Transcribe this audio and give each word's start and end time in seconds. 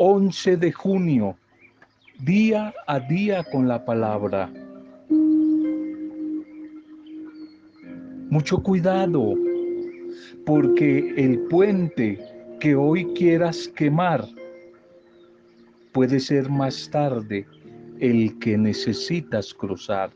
11 0.00 0.56
de 0.58 0.70
junio, 0.70 1.36
día 2.20 2.72
a 2.86 3.00
día 3.00 3.42
con 3.42 3.66
la 3.66 3.84
palabra. 3.84 4.48
Mucho 8.30 8.62
cuidado, 8.62 9.34
porque 10.46 11.12
el 11.16 11.40
puente 11.50 12.16
que 12.60 12.76
hoy 12.76 13.06
quieras 13.14 13.66
quemar 13.74 14.24
puede 15.90 16.20
ser 16.20 16.48
más 16.48 16.88
tarde 16.92 17.44
el 17.98 18.38
que 18.38 18.56
necesitas 18.56 19.52
cruzar. 19.52 20.12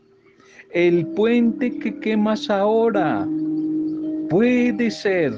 El 0.70 1.08
puente 1.08 1.76
que 1.80 1.98
quemas 1.98 2.48
ahora 2.48 3.26
puede 4.30 4.92
ser 4.92 5.32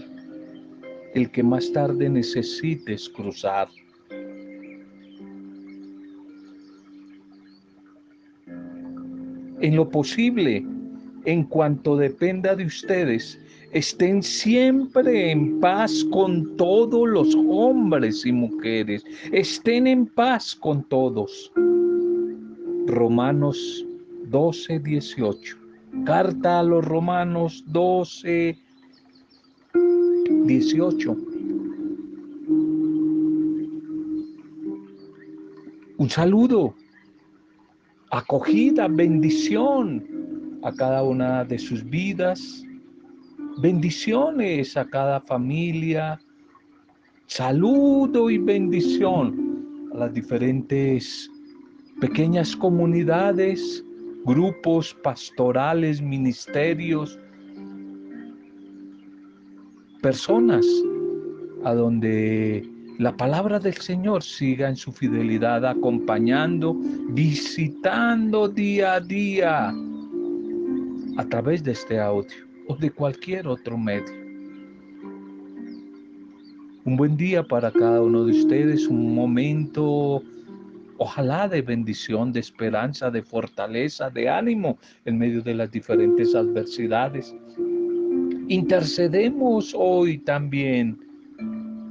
el 1.14 1.30
que 1.30 1.42
más 1.42 1.72
tarde 1.72 2.10
necesites 2.10 3.08
cruzar. 3.08 3.68
En 9.64 9.76
lo 9.76 9.88
posible, 9.88 10.62
en 11.24 11.44
cuanto 11.44 11.96
dependa 11.96 12.54
de 12.54 12.66
ustedes, 12.66 13.40
estén 13.72 14.22
siempre 14.22 15.30
en 15.30 15.58
paz 15.58 16.04
con 16.12 16.54
todos 16.58 17.08
los 17.08 17.34
hombres 17.48 18.26
y 18.26 18.32
mujeres. 18.32 19.02
Estén 19.32 19.86
en 19.86 20.04
paz 20.04 20.54
con 20.54 20.84
todos. 20.84 21.50
Romanos 22.88 23.86
12, 24.26 24.80
18. 24.80 25.56
Carta 26.04 26.60
a 26.60 26.62
los 26.62 26.84
Romanos 26.84 27.64
12, 27.68 28.58
18. 30.44 31.16
Un 35.96 36.10
saludo, 36.10 36.74
acogida, 38.14 38.86
bendición 38.86 40.60
a 40.62 40.72
cada 40.72 41.02
una 41.02 41.44
de 41.44 41.58
sus 41.58 41.84
vidas, 41.84 42.62
bendiciones 43.60 44.76
a 44.76 44.84
cada 44.84 45.20
familia, 45.20 46.20
saludo 47.26 48.30
y 48.30 48.38
bendición 48.38 49.88
a 49.92 49.98
las 49.98 50.14
diferentes 50.14 51.28
pequeñas 52.00 52.54
comunidades, 52.54 53.84
grupos 54.24 54.94
pastorales, 55.02 56.00
ministerios, 56.00 57.18
personas 60.00 60.64
a 61.64 61.74
donde 61.74 62.73
la 62.98 63.16
palabra 63.16 63.58
del 63.58 63.74
Señor 63.74 64.22
siga 64.22 64.68
en 64.68 64.76
su 64.76 64.92
fidelidad, 64.92 65.66
acompañando, 65.66 66.74
visitando 67.08 68.48
día 68.48 68.94
a 68.94 69.00
día 69.00 69.74
a 71.16 71.24
través 71.28 71.64
de 71.64 71.72
este 71.72 72.00
audio 72.00 72.36
o 72.68 72.76
de 72.76 72.90
cualquier 72.90 73.48
otro 73.48 73.76
medio. 73.76 74.14
Un 76.84 76.96
buen 76.96 77.16
día 77.16 77.42
para 77.42 77.72
cada 77.72 78.00
uno 78.00 78.24
de 78.24 78.32
ustedes, 78.32 78.86
un 78.86 79.14
momento 79.14 80.22
ojalá 80.98 81.48
de 81.48 81.62
bendición, 81.62 82.32
de 82.32 82.40
esperanza, 82.40 83.10
de 83.10 83.22
fortaleza, 83.22 84.10
de 84.10 84.28
ánimo 84.28 84.78
en 85.04 85.18
medio 85.18 85.42
de 85.42 85.54
las 85.54 85.70
diferentes 85.70 86.34
adversidades. 86.34 87.34
Intercedemos 88.48 89.74
hoy 89.76 90.18
también 90.18 90.98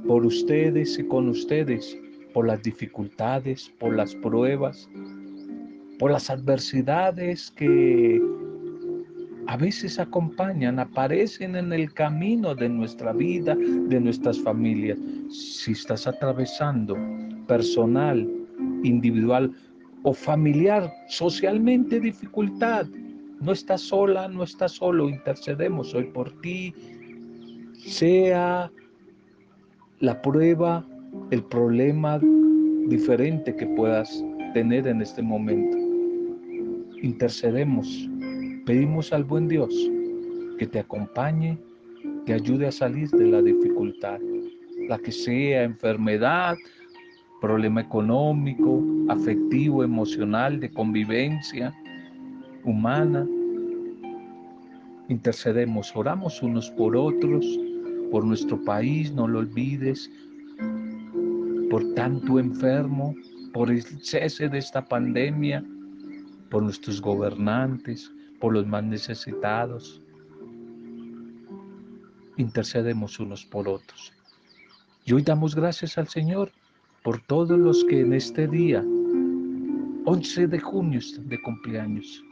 por 0.06 0.24
ustedes 0.26 0.98
y 0.98 1.04
con 1.04 1.28
ustedes, 1.28 1.98
por 2.32 2.46
las 2.46 2.62
dificultades, 2.62 3.72
por 3.78 3.94
las 3.94 4.14
pruebas, 4.14 4.88
por 5.98 6.10
las 6.10 6.30
adversidades 6.30 7.50
que 7.52 8.20
a 9.46 9.56
veces 9.56 9.98
acompañan, 9.98 10.78
aparecen 10.78 11.54
en 11.54 11.72
el 11.72 11.92
camino 11.92 12.54
de 12.54 12.68
nuestra 12.68 13.12
vida, 13.12 13.54
de 13.54 14.00
nuestras 14.00 14.40
familias. 14.40 14.98
Si 15.30 15.72
estás 15.72 16.06
atravesando 16.06 16.96
personal, 17.46 18.28
individual 18.82 19.52
o 20.02 20.12
familiar, 20.12 20.92
socialmente 21.08 22.00
dificultad, 22.00 22.86
no 23.40 23.52
estás 23.52 23.82
sola, 23.82 24.28
no 24.28 24.42
estás 24.44 24.72
solo, 24.72 25.08
intercedemos 25.08 25.94
hoy 25.94 26.04
por 26.04 26.32
ti, 26.40 26.74
sea 27.74 28.70
la 30.04 30.20
prueba, 30.20 30.86
el 31.30 31.42
problema 31.44 32.20
diferente 32.88 33.56
que 33.56 33.66
puedas 33.68 34.22
tener 34.52 34.86
en 34.86 35.00
este 35.00 35.22
momento. 35.22 35.78
Intercedemos, 37.02 38.08
pedimos 38.66 39.14
al 39.14 39.24
buen 39.24 39.48
Dios 39.48 39.74
que 40.58 40.66
te 40.66 40.80
acompañe, 40.80 41.58
te 42.26 42.34
ayude 42.34 42.66
a 42.66 42.72
salir 42.72 43.08
de 43.12 43.24
la 43.24 43.40
dificultad, 43.40 44.20
la 44.88 44.98
que 44.98 45.10
sea 45.10 45.62
enfermedad, 45.62 46.54
problema 47.40 47.80
económico, 47.80 48.82
afectivo, 49.08 49.82
emocional, 49.84 50.60
de 50.60 50.70
convivencia, 50.70 51.74
humana. 52.62 53.26
Intercedemos, 55.08 55.96
oramos 55.96 56.42
unos 56.42 56.70
por 56.72 56.94
otros, 56.94 57.44
por 58.10 58.24
nuestro 58.24 58.62
país, 58.64 59.12
no 59.12 59.26
lo 59.28 59.40
olvides, 59.40 60.10
por 61.70 61.94
tanto 61.94 62.38
enfermo, 62.38 63.14
por 63.52 63.70
el 63.70 63.82
cese 63.82 64.48
de 64.48 64.58
esta 64.58 64.84
pandemia, 64.84 65.64
por 66.50 66.62
nuestros 66.62 67.00
gobernantes, 67.00 68.12
por 68.40 68.52
los 68.52 68.66
más 68.66 68.84
necesitados. 68.84 70.00
Intercedemos 72.36 73.18
unos 73.18 73.44
por 73.44 73.68
otros. 73.68 74.12
Y 75.04 75.12
hoy 75.12 75.22
damos 75.22 75.54
gracias 75.54 75.98
al 75.98 76.08
Señor 76.08 76.50
por 77.02 77.20
todos 77.20 77.58
los 77.58 77.84
que 77.84 78.00
en 78.00 78.12
este 78.12 78.48
día 78.48 78.82
11 80.06 80.48
de 80.48 80.60
junio 80.60 81.00
de 81.18 81.40
cumpleaños. 81.42 82.22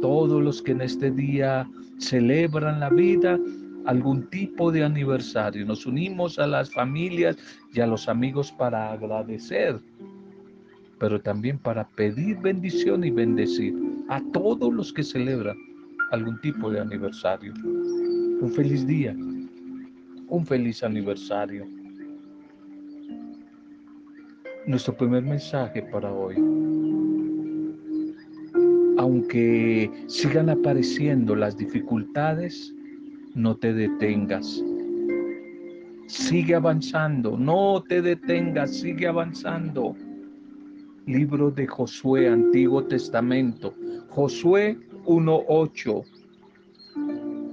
Todos 0.00 0.42
los 0.42 0.62
que 0.62 0.72
en 0.72 0.80
este 0.80 1.10
día 1.10 1.68
celebran 1.98 2.80
la 2.80 2.90
vida, 2.90 3.38
algún 3.86 4.28
tipo 4.30 4.70
de 4.72 4.84
aniversario. 4.84 5.64
Nos 5.66 5.86
unimos 5.86 6.38
a 6.38 6.46
las 6.46 6.72
familias 6.72 7.36
y 7.72 7.80
a 7.80 7.86
los 7.86 8.08
amigos 8.08 8.52
para 8.52 8.92
agradecer, 8.92 9.80
pero 10.98 11.20
también 11.20 11.58
para 11.58 11.88
pedir 11.88 12.38
bendición 12.38 13.04
y 13.04 13.10
bendecir 13.10 13.74
a 14.08 14.20
todos 14.32 14.72
los 14.72 14.92
que 14.92 15.02
celebran 15.02 15.56
algún 16.10 16.40
tipo 16.40 16.70
de 16.70 16.80
aniversario. 16.80 17.52
Un 17.54 18.52
feliz 18.54 18.86
día, 18.86 19.14
un 20.28 20.46
feliz 20.46 20.82
aniversario 20.82 21.66
nuestro 24.66 24.96
primer 24.96 25.22
mensaje 25.22 25.82
para 25.82 26.12
hoy. 26.12 26.36
Aunque 28.98 29.90
sigan 30.06 30.50
apareciendo 30.50 31.34
las 31.34 31.56
dificultades, 31.56 32.74
no 33.34 33.56
te 33.56 33.72
detengas. 33.72 34.62
Sigue 36.06 36.54
avanzando, 36.54 37.36
no 37.36 37.82
te 37.88 38.02
detengas, 38.02 38.76
sigue 38.76 39.06
avanzando. 39.06 39.96
Libro 41.06 41.50
de 41.50 41.66
Josué, 41.66 42.28
Antiguo 42.28 42.84
Testamento, 42.84 43.74
Josué 44.10 44.78
1.8. 45.06 46.04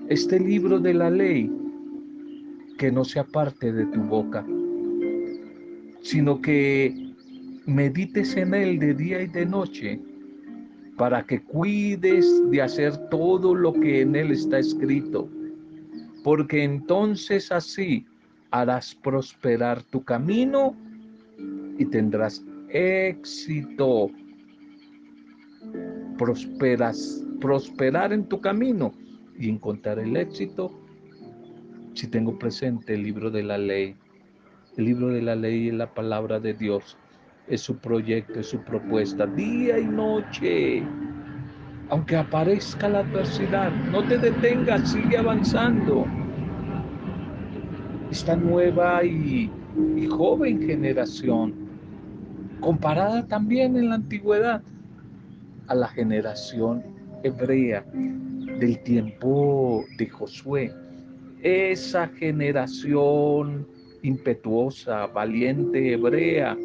Este 0.10 0.40
libro 0.40 0.80
de 0.80 0.94
la 0.94 1.10
ley, 1.10 1.52
que 2.78 2.92
no 2.92 3.04
se 3.04 3.20
aparte 3.20 3.72
de 3.72 3.86
tu 3.88 4.02
boca 4.02 4.46
sino 6.02 6.42
que 6.42 7.14
medites 7.66 8.36
en 8.36 8.54
él 8.54 8.80
de 8.80 8.94
día 8.94 9.22
y 9.22 9.28
de 9.28 9.46
noche 9.46 10.02
para 10.98 11.24
que 11.25 11.42
cuides 11.42 12.25
de 12.50 12.62
hacer 12.62 12.98
todo 13.10 13.56
lo 13.56 13.74
que 13.74 14.02
en 14.02 14.16
él 14.16 14.32
está 14.32 14.60
escrito, 14.60 15.30
porque 16.24 16.63
entonces 16.63 17.51
así 17.51 18.06
harás 18.51 18.95
prosperar 18.95 19.83
tu 19.83 20.04
camino 20.04 20.75
y 21.77 21.86
tendrás 21.86 22.44
éxito. 22.69 24.10
Prosperas, 26.18 27.24
prosperar 27.39 28.12
en 28.12 28.25
tu 28.25 28.42
camino 28.42 28.94
y 29.38 29.50
encontrar 29.50 30.00
el 30.00 30.18
éxito 30.18 30.71
si 31.94 32.07
tengo 32.07 32.38
presente 32.38 32.94
el 32.94 33.04
libro 33.04 33.31
de 33.31 33.44
la 33.44 33.57
ley. 33.57 33.95
El 34.77 34.86
libro 34.86 35.10
de 35.10 35.22
la 35.22 35.36
ley 35.36 35.69
es 35.69 35.74
la 35.74 35.94
palabra 35.94 36.39
de 36.39 36.54
Dios. 36.54 36.98
Es 37.48 37.62
su 37.62 37.77
proyecto, 37.77 38.39
es 38.39 38.48
su 38.48 38.63
propuesta, 38.63 39.25
día 39.25 39.80
y 39.80 39.86
noche. 39.86 40.83
Aunque 41.89 42.15
aparezca 42.15 42.88
la 42.88 43.00
adversidad, 43.00 43.71
no 43.91 44.03
te 44.07 44.18
detengas, 44.18 44.91
sigue 44.91 45.18
avanzando. 45.18 46.06
Esta 48.12 48.36
nueva 48.36 49.03
y 49.03 49.50
joven 50.09 50.62
generación, 50.65 51.53
comparada 52.59 53.25
también 53.27 53.75
en 53.75 53.89
la 53.89 53.95
antigüedad 53.95 54.62
a 55.68 55.75
la 55.75 55.88
generación 55.88 56.83
hebrea 57.24 57.86
del 58.59 58.80
tiempo 58.83 59.86
de 59.97 60.09
Josué. 60.09 60.74
Esa 61.41 62.07
generación 62.07 63.68
impetuosa, 64.01 65.07
valiente 65.07 65.94
hebrea 65.94 66.57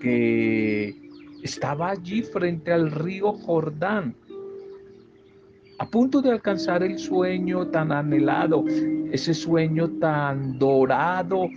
que 0.00 0.94
estaba 1.42 1.90
allí 1.90 2.22
frente 2.22 2.72
al 2.72 2.90
río 2.90 3.32
Jordán, 3.32 4.14
a 5.82 5.84
punto 5.84 6.22
de 6.22 6.30
alcanzar 6.30 6.84
el 6.84 6.96
sueño 6.96 7.66
tan 7.66 7.90
anhelado, 7.90 8.64
ese 9.10 9.34
sueño 9.34 9.90
tan 9.98 10.56
dorado, 10.56 11.48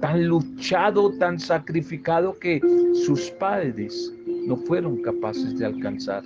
tan 0.00 0.26
luchado, 0.26 1.12
tan 1.16 1.38
sacrificado 1.38 2.36
que 2.40 2.60
sus 3.06 3.30
padres 3.30 4.12
no 4.48 4.56
fueron 4.56 5.00
capaces 5.00 5.56
de 5.56 5.66
alcanzar. 5.66 6.24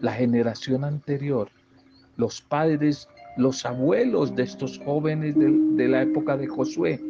La 0.00 0.12
generación 0.14 0.82
anterior, 0.82 1.50
los 2.16 2.40
padres, 2.40 3.06
los 3.36 3.66
abuelos 3.66 4.34
de 4.34 4.44
estos 4.44 4.78
jóvenes 4.78 5.34
de, 5.36 5.52
de 5.52 5.88
la 5.88 6.00
época 6.04 6.38
de 6.38 6.46
Josué, 6.46 7.09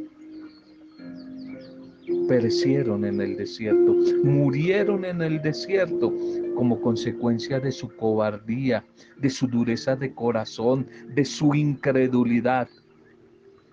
perecieron 2.30 3.04
en 3.04 3.20
el 3.20 3.36
desierto, 3.36 3.92
murieron 4.22 5.04
en 5.04 5.20
el 5.20 5.42
desierto 5.42 6.14
como 6.54 6.80
consecuencia 6.80 7.58
de 7.58 7.72
su 7.72 7.88
cobardía, 7.96 8.84
de 9.18 9.28
su 9.28 9.48
dureza 9.48 9.96
de 9.96 10.14
corazón, 10.14 10.86
de 11.12 11.24
su 11.24 11.56
incredulidad. 11.56 12.68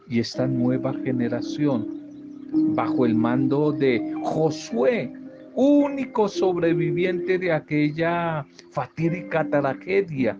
Y 0.09 0.19
esta 0.19 0.47
nueva 0.47 0.91
generación, 1.03 2.01
bajo 2.73 3.05
el 3.05 3.13
mando 3.13 3.71
de 3.71 4.15
Josué, 4.23 5.13
único 5.53 6.27
sobreviviente 6.27 7.37
de 7.37 7.51
aquella 7.51 8.43
fatídica 8.71 9.47
tragedia, 9.47 10.35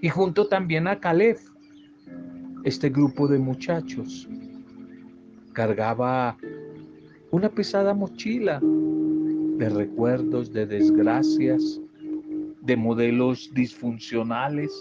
y 0.00 0.08
junto 0.08 0.46
también 0.46 0.88
a 0.88 0.98
Caleb, 0.98 1.36
este 2.64 2.88
grupo 2.88 3.28
de 3.28 3.38
muchachos 3.38 4.26
cargaba 5.52 6.38
una 7.32 7.48
pesada 7.48 7.94
mochila 7.94 8.60
de 8.62 9.68
recuerdos, 9.68 10.52
de 10.52 10.66
desgracias, 10.66 11.80
de 12.62 12.76
modelos 12.76 13.52
disfuncionales, 13.54 14.72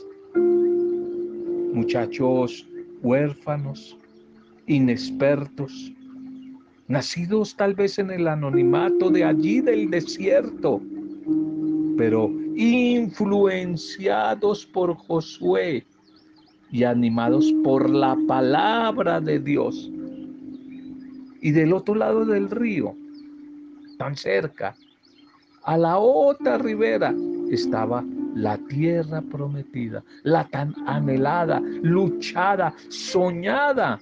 muchachos 1.74 2.68
huérfanos, 3.04 3.96
inexpertos, 4.66 5.94
nacidos 6.88 7.56
tal 7.56 7.76
vez 7.76 8.00
en 8.00 8.10
el 8.10 8.28
anonimato 8.28 9.12
de 9.12 9.26
allí 9.26 9.62
del 9.62 9.92
desierto, 9.92 10.82
pero 11.98 12.32
influenciados 12.56 14.66
por 14.66 14.96
Josué 14.96 15.86
y 16.72 16.84
animados 16.84 17.54
por 17.64 17.88
la 17.90 18.18
palabra 18.28 19.22
de 19.22 19.40
Dios 19.40 19.92
y 21.42 21.52
del 21.52 21.74
otro 21.74 21.96
lado 21.96 22.26
del 22.26 22.50
río, 22.50 22.96
tan 23.98 24.16
cerca, 24.16 24.76
a 25.64 25.78
la 25.78 25.98
otra 25.98 26.58
ribera, 26.58 27.14
estaba 27.50 28.04
la 28.36 28.58
tierra 28.58 29.22
prometida, 29.22 30.04
la 30.24 30.48
tan 30.48 30.74
anhelada, 30.88 31.60
luchada, 31.82 32.74
soñada 32.90 34.00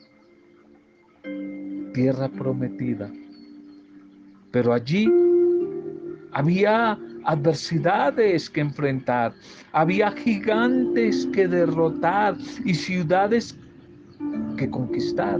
tierra 1.93 2.29
prometida. 2.29 3.11
Pero 4.51 4.71
allí 4.71 5.11
había 6.31 6.97
adversidades 7.23 8.49
que 8.49 8.61
enfrentar, 8.61 9.33
había 9.71 10.11
gigantes 10.11 11.27
que 11.33 11.47
derrotar 11.47 12.37
y 12.65 12.73
ciudades 12.75 13.57
que 14.57 14.69
conquistar 14.69 15.39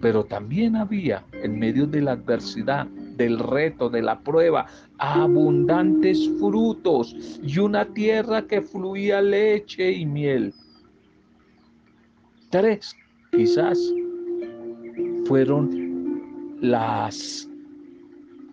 pero 0.00 0.24
también 0.24 0.76
había 0.76 1.24
en 1.32 1.58
medio 1.58 1.86
de 1.86 2.00
la 2.00 2.12
adversidad, 2.12 2.86
del 2.86 3.38
reto, 3.38 3.90
de 3.90 4.02
la 4.02 4.18
prueba, 4.20 4.66
abundantes 4.98 6.30
frutos 6.38 7.14
y 7.42 7.58
una 7.58 7.84
tierra 7.84 8.46
que 8.46 8.62
fluía 8.62 9.20
leche 9.20 9.92
y 9.92 10.06
miel. 10.06 10.54
Tres, 12.50 12.94
quizás, 13.30 13.78
fueron 15.26 16.58
las 16.60 17.48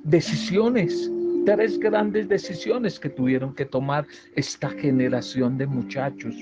decisiones, 0.03 1.11
tres 1.45 1.79
grandes 1.79 2.27
decisiones 2.27 2.99
que 2.99 3.09
tuvieron 3.09 3.55
que 3.55 3.65
tomar 3.65 4.05
esta 4.35 4.69
generación 4.69 5.57
de 5.57 5.65
muchachos 5.65 6.35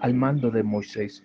al 0.00 0.14
mando 0.14 0.50
de 0.50 0.62
Moisés 0.62 1.22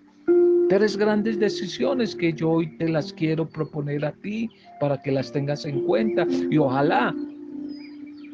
tres 0.72 0.96
grandes 0.96 1.38
decisiones 1.38 2.16
que 2.16 2.32
yo 2.32 2.50
hoy 2.50 2.78
te 2.78 2.88
las 2.88 3.12
quiero 3.12 3.46
proponer 3.46 4.06
a 4.06 4.14
ti 4.14 4.50
para 4.80 5.02
que 5.02 5.12
las 5.12 5.30
tengas 5.30 5.66
en 5.66 5.82
cuenta 5.82 6.26
y 6.50 6.58
ojalá 6.58 7.14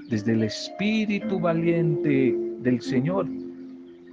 desde 0.07 0.33
el 0.33 0.43
espíritu 0.43 1.39
valiente 1.39 2.37
del 2.59 2.79
Señor 2.79 3.25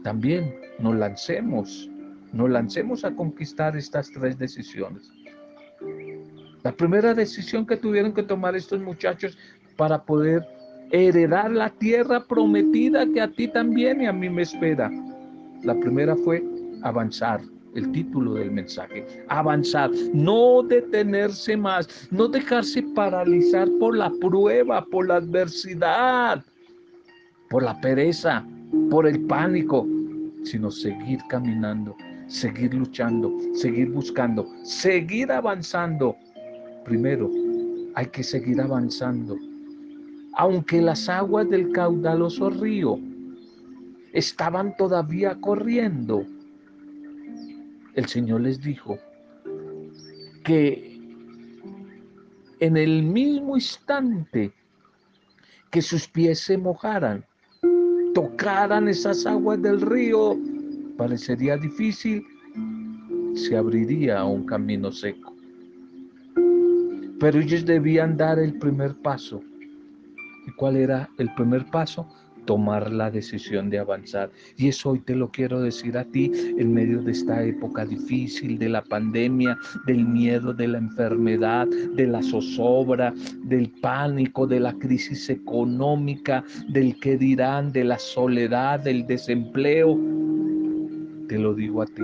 también 0.05 0.55
nos 0.79 0.97
lancemos, 0.97 1.91
nos 2.33 2.49
lancemos 2.49 3.05
a 3.05 3.15
conquistar 3.15 3.77
estas 3.77 4.11
tres 4.11 4.39
decisiones. 4.39 5.07
La 6.63 6.73
primera 6.73 7.13
decisión 7.13 7.67
que 7.67 7.77
tuvieron 7.77 8.15
que 8.15 8.23
tomar 8.23 8.57
estos 8.57 8.81
muchachos 8.81 9.37
para 9.77 10.03
poder 10.03 10.43
heredar 10.93 11.51
la 11.51 11.69
tierra 11.69 12.25
prometida 12.27 13.05
que 13.05 13.21
a 13.21 13.29
ti 13.29 13.49
también 13.49 14.01
y 14.01 14.07
a 14.07 14.15
mí 14.15 14.31
me 14.31 14.41
espera. 14.41 14.91
La 15.63 15.79
primera 15.79 16.17
fue 16.17 16.43
avanzar 16.83 17.43
el 17.75 17.91
título 17.93 18.35
del 18.35 18.51
mensaje. 18.51 19.07
Avanzar, 19.29 19.91
no 20.13 20.63
detenerse 20.63 21.57
más, 21.57 22.09
no 22.11 22.29
dejarse 22.29 22.83
paralizar 22.95 23.69
por 23.79 23.97
la 23.97 24.11
prueba, 24.21 24.85
por 24.87 25.09
la 25.09 25.17
adversidad, 25.17 26.45
por 27.51 27.63
la 27.63 27.81
pereza, 27.81 28.45
por 28.91 29.07
el 29.07 29.21
pánico, 29.27 29.87
sino 30.45 30.71
seguir 30.71 31.21
caminando, 31.29 31.97
seguir 32.27 32.75
luchando, 32.75 33.33
seguir 33.55 33.91
buscando, 33.91 34.47
seguir 34.63 35.31
avanzando. 35.33 36.17
Primero, 36.85 37.31
hay 37.95 38.07
que 38.07 38.23
seguir 38.23 38.61
avanzando. 38.61 39.37
Aunque 40.37 40.83
las 40.83 41.09
aguas 41.09 41.49
del 41.49 41.71
caudaloso 41.71 42.51
río 42.51 42.99
estaban 44.13 44.77
todavía 44.77 45.37
corriendo, 45.41 46.25
el 47.95 48.07
Señor 48.07 48.43
les 48.43 48.61
dijo 48.61 48.99
que 50.45 50.99
en 52.61 52.77
el 52.77 53.03
mismo 53.03 53.57
instante 53.57 54.53
que 55.71 55.83
sus 55.83 56.07
pies 56.09 56.41
se 56.41 56.57
mojaran, 56.57 57.25
tocaran 58.15 58.89
esas 58.89 59.27
aguas 59.27 59.61
del 59.61 59.81
río, 59.81 60.39
parecería 60.97 61.57
difícil, 61.57 62.25
se 63.35 63.57
abriría 63.57 64.25
un 64.25 64.47
camino 64.47 64.93
seco. 64.93 65.35
Pero 67.19 67.41
ellos 67.41 67.65
debían 67.65 68.17
dar 68.17 68.39
el 68.39 68.59
primer 68.59 68.95
paso. 69.03 69.43
¿Y 70.47 70.53
cuál 70.53 70.77
era 70.77 71.09
el 71.19 71.33
primer 71.35 71.65
paso? 71.71 72.07
Tomar 72.45 72.91
la 72.91 73.11
decisión 73.11 73.71
de 73.71 73.79
avanzar. 73.79 74.31
Y 74.57 74.69
eso 74.69 74.91
hoy 74.91 75.01
te 75.01 75.15
lo 75.15 75.31
quiero 75.31 75.61
decir 75.61 75.97
a 75.97 76.05
ti 76.05 76.31
en 76.59 76.73
medio 76.73 77.03
de 77.03 77.13
esta 77.13 77.43
época 77.45 77.85
difícil, 77.85 78.59
de 78.59 78.69
la 78.69 78.83
pandemia, 78.83 79.57
del 79.87 80.07
miedo, 80.07 80.53
de 80.53 80.69
la 80.69 80.79
enfermedad, 80.79 81.67
de 81.67 82.07
la 82.07 82.23
zozobra, 82.23 83.13
del 83.45 83.71
pánico, 83.81 84.47
de 84.47 84.61
la 84.61 84.73
crisis 84.75 85.29
económica, 85.31 86.45
del 86.69 86.99
que 87.01 87.17
dirán, 87.17 87.73
de 87.73 87.85
la 87.85 87.99
soledad, 87.99 88.81
del 88.81 89.07
desempleo. 89.07 89.99
Te 91.29 91.39
lo 91.39 91.55
digo 91.55 91.83
a 91.83 91.87
ti. 91.87 92.03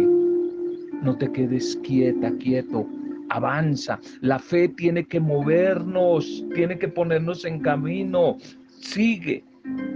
No 1.03 1.17
te 1.17 1.31
quedes 1.33 1.79
quieta, 1.83 2.33
quieto. 2.39 2.87
Avanza. 3.31 4.01
La 4.21 4.39
fe 4.39 4.69
tiene 4.69 5.05
que 5.05 5.21
movernos, 5.21 6.45
tiene 6.55 6.79
que 6.79 6.89
ponernos 6.89 7.45
en 7.45 7.61
camino. 7.61 8.37
Sigue, 8.81 9.45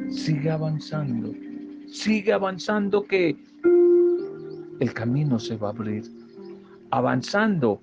sigue 0.08 0.50
avanzando, 0.50 1.32
sigue 1.86 2.32
avanzando 2.32 3.04
que 3.04 3.36
el 4.80 4.92
camino 4.92 5.38
se 5.38 5.56
va 5.56 5.68
a 5.68 5.70
abrir. 5.70 6.04
Avanzando, 6.90 7.80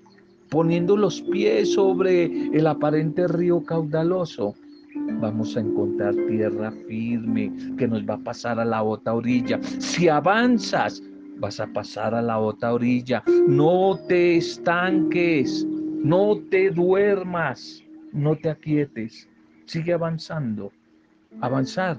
poniendo 0.49 0.95
los 0.95 1.21
pies 1.21 1.73
sobre 1.73 2.25
el 2.25 2.67
aparente 2.67 3.27
río 3.27 3.63
caudaloso, 3.63 4.55
vamos 5.19 5.55
a 5.55 5.61
encontrar 5.61 6.15
tierra 6.27 6.71
firme 6.87 7.51
que 7.77 7.87
nos 7.87 8.03
va 8.03 8.15
a 8.15 8.23
pasar 8.23 8.59
a 8.59 8.65
la 8.65 8.83
otra 8.83 9.13
orilla. 9.13 9.59
Si 9.79 10.07
avanzas, 10.07 11.01
vas 11.39 11.59
a 11.59 11.67
pasar 11.67 12.13
a 12.13 12.21
la 12.21 12.39
otra 12.39 12.73
orilla. 12.73 13.23
No 13.47 13.99
te 14.07 14.37
estanques, 14.37 15.65
no 16.03 16.37
te 16.49 16.69
duermas, 16.69 17.83
no 18.13 18.35
te 18.35 18.49
aquietes. 18.49 19.27
Sigue 19.65 19.93
avanzando. 19.93 20.71
Avanzar 21.39 21.97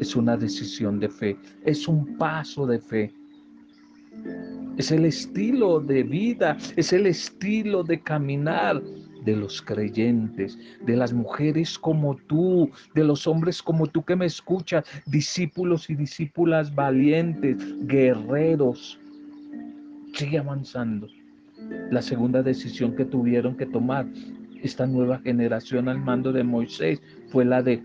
es 0.00 0.16
una 0.16 0.36
decisión 0.36 0.98
de 0.98 1.08
fe, 1.08 1.36
es 1.64 1.86
un 1.86 2.16
paso 2.16 2.66
de 2.66 2.80
fe. 2.80 3.14
Es 4.76 4.90
el 4.90 5.04
estilo 5.04 5.80
de 5.80 6.02
vida, 6.02 6.56
es 6.76 6.92
el 6.92 7.06
estilo 7.06 7.82
de 7.82 8.00
caminar 8.00 8.82
de 9.24 9.36
los 9.36 9.60
creyentes, 9.62 10.58
de 10.86 10.96
las 10.96 11.12
mujeres 11.12 11.78
como 11.78 12.16
tú, 12.16 12.70
de 12.94 13.04
los 13.04 13.26
hombres 13.26 13.62
como 13.62 13.86
tú 13.86 14.04
que 14.04 14.16
me 14.16 14.26
escuchas, 14.26 14.84
discípulos 15.06 15.90
y 15.90 15.94
discípulas 15.94 16.74
valientes, 16.74 17.56
guerreros. 17.86 18.98
Sigue 20.14 20.38
avanzando. 20.38 21.08
La 21.90 22.02
segunda 22.02 22.42
decisión 22.42 22.94
que 22.94 23.04
tuvieron 23.04 23.56
que 23.56 23.66
tomar 23.66 24.06
esta 24.62 24.86
nueva 24.86 25.18
generación 25.18 25.88
al 25.88 25.98
mando 25.98 26.32
de 26.32 26.44
Moisés 26.44 27.02
fue 27.28 27.44
la 27.44 27.62
de 27.62 27.82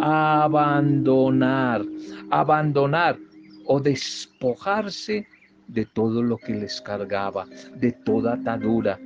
abandonar, 0.00 1.84
abandonar 2.30 3.18
o 3.66 3.80
despojarse 3.80 5.26
de 5.68 5.84
todo 5.86 6.22
lo 6.22 6.36
que 6.38 6.54
les 6.54 6.80
cargaba, 6.80 7.46
de 7.76 7.92
toda 7.92 8.34
atadura, 8.34 8.98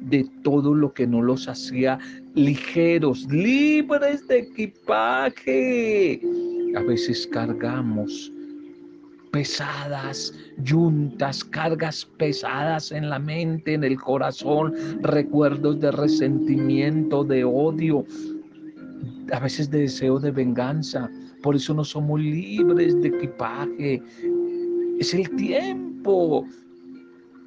de 0.00 0.28
todo 0.42 0.74
lo 0.74 0.92
que 0.92 1.06
no 1.06 1.22
los 1.22 1.48
hacía 1.48 1.98
ligeros, 2.34 3.26
libres 3.30 4.26
de 4.28 4.38
equipaje. 4.40 6.20
A 6.76 6.82
veces 6.82 7.26
cargamos 7.26 8.32
pesadas, 9.30 10.34
yuntas, 10.62 11.44
cargas 11.44 12.04
pesadas 12.16 12.92
en 12.92 13.08
la 13.08 13.18
mente, 13.18 13.74
en 13.74 13.84
el 13.84 13.98
corazón, 14.00 14.74
recuerdos 15.02 15.80
de 15.80 15.92
resentimiento, 15.92 17.24
de 17.24 17.44
odio, 17.44 18.04
a 19.32 19.40
veces 19.40 19.70
de 19.70 19.80
deseo 19.80 20.18
de 20.18 20.30
venganza. 20.30 21.10
Por 21.42 21.56
eso 21.56 21.74
no 21.74 21.84
somos 21.84 22.20
libres 22.20 23.00
de 23.00 23.08
equipaje. 23.08 24.02
Es 24.98 25.14
el 25.14 25.28
tiempo 25.36 26.44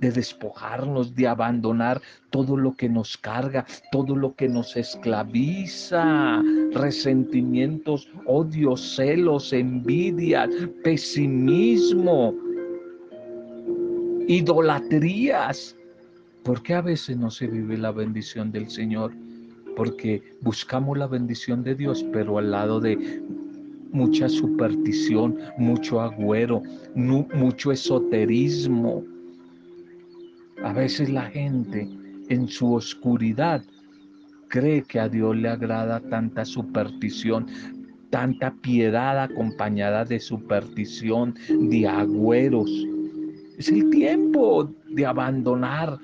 de 0.03 0.12
despojarnos, 0.12 1.15
de 1.15 1.27
abandonar 1.27 2.01
todo 2.29 2.57
lo 2.57 2.75
que 2.75 2.89
nos 2.89 3.17
carga, 3.17 3.65
todo 3.91 4.15
lo 4.15 4.36
que 4.36 4.50
nos 4.50 4.75
esclaviza, 4.75 6.43
resentimientos, 6.74 8.10
odios, 8.25 8.95
celos, 8.95 9.53
envidias, 9.53 10.50
pesimismo, 10.83 12.36
idolatrías. 14.27 15.77
¿Por 16.43 16.62
qué 16.62 16.74
a 16.74 16.81
veces 16.81 17.15
no 17.15 17.31
se 17.31 17.48
vive 17.48 17.77
la 17.77 17.91
bendición 17.91 18.51
del 18.51 18.69
Señor? 18.69 19.13
Porque 19.75 20.22
buscamos 20.42 20.98
la 20.98 21.08
bendición 21.08 21.63
de 21.63 21.75
Dios, 21.75 22.06
pero 22.13 22.38
al 22.38 22.51
lado 22.51 22.80
de 22.80 23.22
mucha 23.92 24.27
superstición, 24.27 25.38
mucho 25.58 26.01
agüero, 26.01 26.62
mucho 26.96 27.72
esoterismo, 27.72 29.03
a 30.63 30.74
veces 30.74 31.10
la 31.10 31.24
gente 31.24 31.89
en 32.30 32.48
su 32.48 32.74
oscuridad 32.74 33.63
cree 34.48 34.84
que 34.84 35.00
a 35.00 35.10
Dios 35.10 35.36
le 35.36 35.50
agrada 35.50 36.00
tanta 36.00 36.46
superstición, 36.46 37.48
tanta 38.10 38.53
piedad 38.62 39.22
acompañada 39.24 40.06
de 40.06 40.20
superstición, 40.20 41.36
de 41.50 41.88
agüeros. 41.88 42.72
Es 43.58 43.70
el 43.70 43.89
tiempo 43.89 44.72
de 44.89 45.06
abandonar 45.06 46.00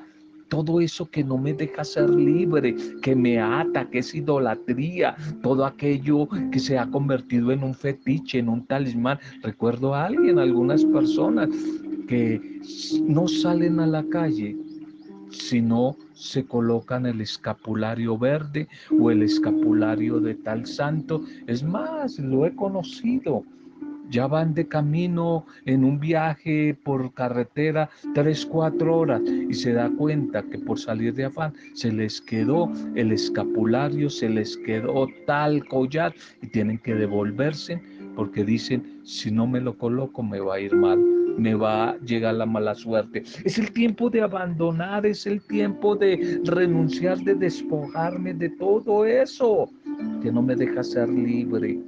todo 0.50 0.82
eso 0.82 1.10
que 1.10 1.24
no 1.24 1.38
me 1.38 1.54
deja 1.54 1.84
ser 1.84 2.10
libre, 2.10 2.76
que 3.02 3.16
me 3.16 3.40
ata, 3.40 3.90
que 3.90 4.00
es 4.00 4.14
idolatría, 4.14 5.16
todo 5.42 5.66
aquello 5.66 6.28
que 6.52 6.60
se 6.60 6.78
ha 6.78 6.88
convertido 6.88 7.52
en 7.52 7.64
un 7.64 7.74
fetiche, 7.74 8.40
en 8.40 8.50
un 8.50 8.66
talismán. 8.66 9.20
Recuerdo 9.42 9.94
a 9.94 10.06
alguien, 10.06 10.40
algunas 10.40 10.84
personas 10.86 11.50
que 12.08 12.62
no 13.04 13.28
salen 13.28 13.80
a 13.80 13.88
la 13.88 14.04
calle, 14.04 14.58
sino 15.30 15.96
se 16.14 16.44
colocan 16.46 17.06
el 17.06 17.22
escapulario 17.22 18.18
verde 18.18 18.68
o 19.00 19.12
el 19.12 19.22
escapulario 19.22 20.20
de 20.20 20.36
tal 20.36 20.66
santo. 20.66 21.24
Es 21.48 21.64
más, 21.64 22.18
lo 22.20 22.46
he 22.46 22.56
conocido. 22.56 23.44
Ya 24.10 24.28
van 24.28 24.54
de 24.54 24.68
camino 24.68 25.46
en 25.66 25.84
un 25.84 26.00
viaje 26.00 26.78
por 26.84 27.14
carretera 27.14 27.90
tres, 28.14 28.46
cuatro 28.46 28.98
horas 28.98 29.22
y 29.22 29.54
se 29.54 29.74
da 29.74 29.90
cuenta 29.90 30.44
que 30.44 30.58
por 30.58 30.80
salir 30.80 31.14
de 31.14 31.26
afán 31.26 31.54
se 31.74 31.92
les 31.92 32.22
quedó 32.22 32.72
el 32.96 33.12
escapulario, 33.12 34.10
se 34.10 34.30
les 34.30 34.58
quedó 34.58 35.08
tal 35.26 35.66
collar 35.68 36.14
y 36.42 36.48
tienen 36.48 36.80
que 36.80 36.96
devolverse 36.96 37.82
porque 38.16 38.44
dicen, 38.44 39.02
si 39.04 39.32
no 39.32 39.48
me 39.48 39.62
lo 39.62 39.78
coloco 39.78 40.24
me 40.24 40.40
va 40.40 40.56
a 40.56 40.60
ir 40.60 40.76
mal 40.76 41.00
me 41.40 41.56
va 41.56 41.92
a 41.92 41.98
llegar 42.00 42.36
la 42.36 42.46
mala 42.46 42.76
suerte. 42.76 43.24
Es 43.44 43.58
el 43.58 43.72
tiempo 43.72 44.10
de 44.10 44.22
abandonar, 44.22 45.06
es 45.06 45.26
el 45.26 45.42
tiempo 45.42 45.96
de 45.96 46.42
renunciar, 46.44 47.18
de 47.20 47.36
despojarme 47.36 48.34
de 48.34 48.50
todo 48.50 49.06
eso 49.06 49.70
que 50.22 50.32
no 50.32 50.42
me 50.42 50.56
deja 50.56 50.84
ser 50.84 51.10
libre. 51.10 51.80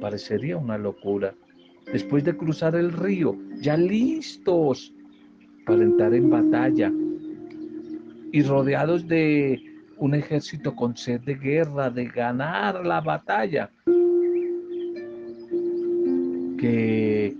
Parecería 0.00 0.56
una 0.56 0.76
locura. 0.76 1.34
Después 1.92 2.24
de 2.24 2.36
cruzar 2.36 2.76
el 2.76 2.92
río, 2.92 3.36
ya 3.60 3.76
listos 3.76 4.92
para 5.66 5.82
entrar 5.82 6.14
en 6.14 6.30
batalla. 6.30 6.92
Y 8.32 8.42
rodeados 8.42 9.06
de 9.08 9.60
un 9.98 10.14
ejército 10.14 10.74
con 10.74 10.96
sed 10.96 11.20
de 11.22 11.34
guerra, 11.34 11.90
de 11.90 12.06
ganar 12.06 12.86
la 12.86 13.00
batalla, 13.00 13.70
que 16.58 17.36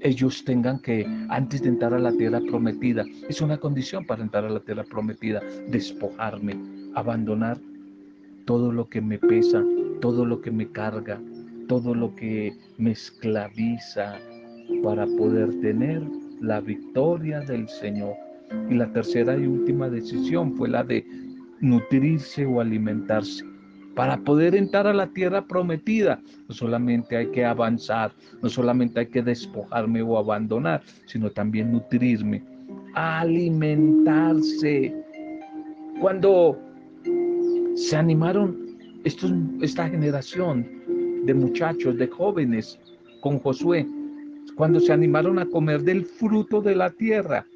ellos 0.00 0.44
tengan 0.44 0.80
que, 0.80 1.06
antes 1.28 1.62
de 1.62 1.68
entrar 1.68 1.94
a 1.94 1.98
la 1.98 2.12
tierra 2.12 2.40
prometida, 2.40 3.04
es 3.28 3.40
una 3.40 3.58
condición 3.58 4.04
para 4.04 4.22
entrar 4.22 4.44
a 4.44 4.50
la 4.50 4.60
tierra 4.60 4.84
prometida, 4.84 5.40
despojarme, 5.68 6.56
abandonar 6.94 7.58
todo 8.44 8.72
lo 8.72 8.88
que 8.88 9.00
me 9.00 9.18
pesa, 9.18 9.62
todo 10.00 10.24
lo 10.24 10.40
que 10.40 10.50
me 10.50 10.70
carga, 10.70 11.20
todo 11.68 11.94
lo 11.94 12.14
que 12.14 12.56
me 12.78 12.92
esclaviza 12.92 14.18
para 14.82 15.06
poder 15.06 15.60
tener 15.60 16.02
la 16.40 16.60
victoria 16.60 17.40
del 17.40 17.68
Señor. 17.68 18.14
Y 18.68 18.74
la 18.74 18.92
tercera 18.92 19.36
y 19.36 19.46
última 19.46 19.88
decisión 19.88 20.54
fue 20.56 20.68
la 20.68 20.84
de 20.84 21.04
nutrirse 21.60 22.44
o 22.44 22.60
alimentarse. 22.60 23.44
Para 23.94 24.18
poder 24.18 24.54
entrar 24.54 24.86
a 24.86 24.94
la 24.94 25.06
tierra 25.08 25.46
prometida, 25.46 26.20
no 26.48 26.54
solamente 26.54 27.16
hay 27.16 27.30
que 27.30 27.44
avanzar, 27.44 28.12
no 28.42 28.48
solamente 28.48 29.00
hay 29.00 29.06
que 29.06 29.22
despojarme 29.22 30.02
o 30.02 30.16
abandonar, 30.16 30.82
sino 31.06 31.30
también 31.30 31.72
nutrirme, 31.72 32.42
alimentarse. 32.94 34.94
Cuando 36.00 36.58
se 37.74 37.96
animaron 37.96 38.56
esta 39.04 39.88
generación 39.88 40.81
de 41.22 41.34
muchachos, 41.34 41.96
de 41.96 42.08
jóvenes 42.08 42.78
con 43.20 43.38
Josué, 43.38 43.86
cuando 44.56 44.80
se 44.80 44.92
animaron 44.92 45.38
a 45.38 45.46
comer 45.46 45.82
del 45.82 46.04
fruto 46.04 46.60
de 46.60 46.76
la 46.76 46.90
tierra, 46.90 47.46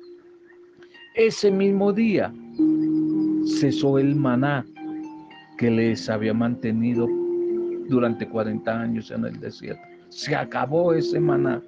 ese 1.15 1.51
mismo 1.51 1.93
día 1.93 2.33
cesó 3.59 3.99
el 3.99 4.15
maná 4.15 4.65
que 5.59 5.71
les 5.71 6.09
había 6.09 6.35
mantenido 6.35 7.09
durante 7.89 8.29
40 8.29 8.81
años 8.81 9.11
en 9.11 9.25
el 9.25 9.41
desierto. 9.41 9.83
Se 10.11 10.35
acabó 10.35 10.93
ese 10.93 11.19
maná. 11.19 11.63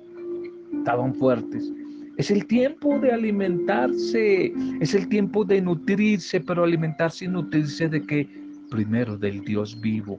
Estaban 0.73 1.15
fuertes. 1.15 1.73
Es 2.19 2.31
el 2.31 2.47
tiempo 2.47 2.99
de 2.99 3.13
alimentarse, 3.13 4.53
es 4.81 4.95
el 4.95 5.09
tiempo 5.09 5.45
de 5.45 5.61
nutrirse, 5.61 6.41
pero 6.41 6.65
alimentarse 6.65 7.25
y 7.27 7.29
nutrirse 7.29 7.89
de 7.89 8.03
qué? 8.03 8.29
Primero 8.71 9.17
del 9.17 9.41
Dios 9.45 9.81
vivo, 9.81 10.19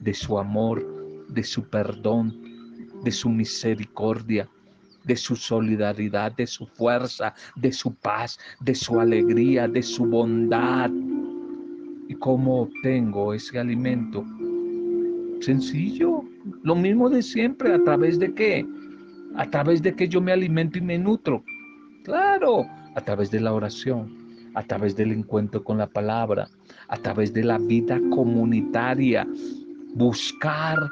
de 0.00 0.12
su 0.12 0.38
amor, 0.38 0.99
de 1.32 1.42
su 1.42 1.68
perdón, 1.68 2.36
de 3.04 3.10
su 3.10 3.28
misericordia, 3.28 4.48
de 5.04 5.16
su 5.16 5.36
solidaridad, 5.36 6.32
de 6.32 6.46
su 6.46 6.66
fuerza, 6.66 7.34
de 7.56 7.72
su 7.72 7.94
paz, 7.94 8.38
de 8.60 8.74
su 8.74 9.00
alegría, 9.00 9.66
de 9.66 9.82
su 9.82 10.04
bondad, 10.04 10.90
¿Y 12.10 12.16
cómo 12.16 12.62
obtengo 12.62 13.32
ese 13.34 13.56
alimento? 13.60 14.24
Sencillo, 15.40 16.24
lo 16.64 16.74
mismo 16.74 17.08
de 17.08 17.22
siempre, 17.22 17.72
¿a 17.72 17.84
través 17.84 18.18
de 18.18 18.34
qué? 18.34 18.66
A 19.36 19.48
través 19.48 19.80
de 19.80 19.94
que 19.94 20.08
yo 20.08 20.20
me 20.20 20.32
alimento 20.32 20.78
y 20.78 20.80
me 20.80 20.98
nutro. 20.98 21.44
Claro, 22.02 22.66
a 22.96 23.00
través 23.00 23.30
de 23.30 23.38
la 23.38 23.52
oración, 23.52 24.12
a 24.54 24.64
través 24.64 24.96
del 24.96 25.12
encuentro 25.12 25.62
con 25.62 25.78
la 25.78 25.86
palabra, 25.86 26.48
a 26.88 26.96
través 26.96 27.32
de 27.32 27.44
la 27.44 27.58
vida 27.58 28.00
comunitaria, 28.10 29.24
buscar 29.94 30.90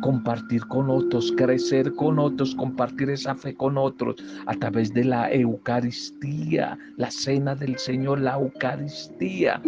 compartir 0.00 0.64
con 0.66 0.90
otros, 0.90 1.32
crecer 1.36 1.92
con 1.94 2.18
otros, 2.18 2.54
compartir 2.54 3.10
esa 3.10 3.34
fe 3.34 3.54
con 3.54 3.76
otros 3.78 4.16
a 4.46 4.54
través 4.54 4.92
de 4.92 5.04
la 5.04 5.32
Eucaristía, 5.32 6.78
la 6.96 7.10
cena 7.10 7.54
del 7.54 7.76
Señor, 7.78 8.20
la 8.20 8.34
Eucaristía, 8.34 9.60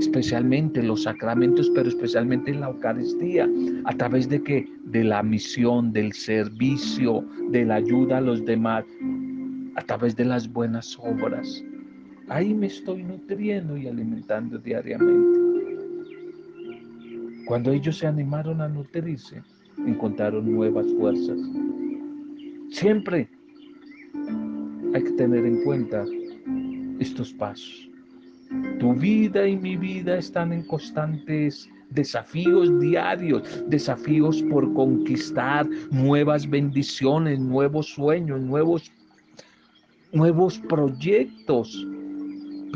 especialmente 0.00 0.82
los 0.82 1.02
sacramentos, 1.04 1.70
pero 1.74 1.88
especialmente 1.88 2.54
la 2.54 2.68
Eucaristía, 2.68 3.48
a 3.84 3.92
través 3.94 4.28
de 4.28 4.42
que 4.42 4.66
de 4.84 5.04
la 5.04 5.22
misión, 5.22 5.92
del 5.92 6.12
servicio, 6.12 7.24
de 7.50 7.64
la 7.64 7.76
ayuda 7.76 8.18
a 8.18 8.22
los 8.22 8.44
demás, 8.44 8.84
a 9.76 9.82
través 9.82 10.16
de 10.16 10.24
las 10.24 10.50
buenas 10.50 10.98
obras. 10.98 11.62
Ahí 12.28 12.54
me 12.54 12.66
estoy 12.66 13.04
nutriendo 13.04 13.76
y 13.76 13.86
alimentando 13.86 14.58
diariamente. 14.58 15.45
Cuando 17.46 17.70
ellos 17.70 17.98
se 17.98 18.06
animaron 18.08 18.60
a 18.60 18.68
nutrirse, 18.68 19.40
encontraron 19.78 20.52
nuevas 20.52 20.86
fuerzas. 20.98 21.38
Siempre 22.70 23.28
hay 24.92 25.02
que 25.04 25.12
tener 25.12 25.46
en 25.46 25.62
cuenta 25.62 26.04
estos 26.98 27.32
pasos. 27.34 27.88
Tu 28.80 28.94
vida 28.94 29.46
y 29.46 29.56
mi 29.56 29.76
vida 29.76 30.18
están 30.18 30.52
en 30.52 30.66
constantes 30.66 31.68
desafíos 31.90 32.80
diarios, 32.80 33.42
desafíos 33.68 34.42
por 34.50 34.72
conquistar 34.74 35.68
nuevas 35.92 36.48
bendiciones, 36.50 37.38
nuevos 37.38 37.86
sueños, 37.86 38.40
nuevos, 38.40 38.90
nuevos 40.12 40.58
proyectos. 40.58 41.86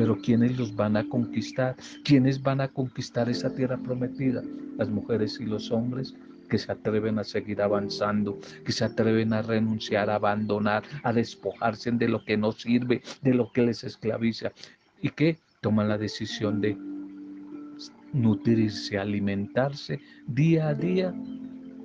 Pero 0.00 0.16
¿quiénes 0.16 0.56
los 0.56 0.74
van 0.74 0.96
a 0.96 1.06
conquistar? 1.06 1.76
¿Quiénes 2.04 2.42
van 2.42 2.62
a 2.62 2.68
conquistar 2.68 3.28
esa 3.28 3.54
tierra 3.54 3.76
prometida? 3.76 4.42
Las 4.78 4.88
mujeres 4.88 5.38
y 5.38 5.44
los 5.44 5.70
hombres 5.70 6.14
que 6.48 6.56
se 6.56 6.72
atreven 6.72 7.18
a 7.18 7.24
seguir 7.24 7.60
avanzando, 7.60 8.38
que 8.64 8.72
se 8.72 8.82
atreven 8.82 9.34
a 9.34 9.42
renunciar, 9.42 10.08
a 10.08 10.14
abandonar, 10.14 10.84
a 11.02 11.12
despojarse 11.12 11.90
de 11.90 12.08
lo 12.08 12.24
que 12.24 12.38
no 12.38 12.50
sirve, 12.52 13.02
de 13.20 13.34
lo 13.34 13.52
que 13.52 13.60
les 13.60 13.84
esclaviza 13.84 14.52
y 15.02 15.10
que 15.10 15.36
toman 15.60 15.90
la 15.90 15.98
decisión 15.98 16.62
de 16.62 16.78
nutrirse, 18.14 18.96
alimentarse 18.96 20.00
día 20.26 20.68
a 20.68 20.74
día 20.74 21.14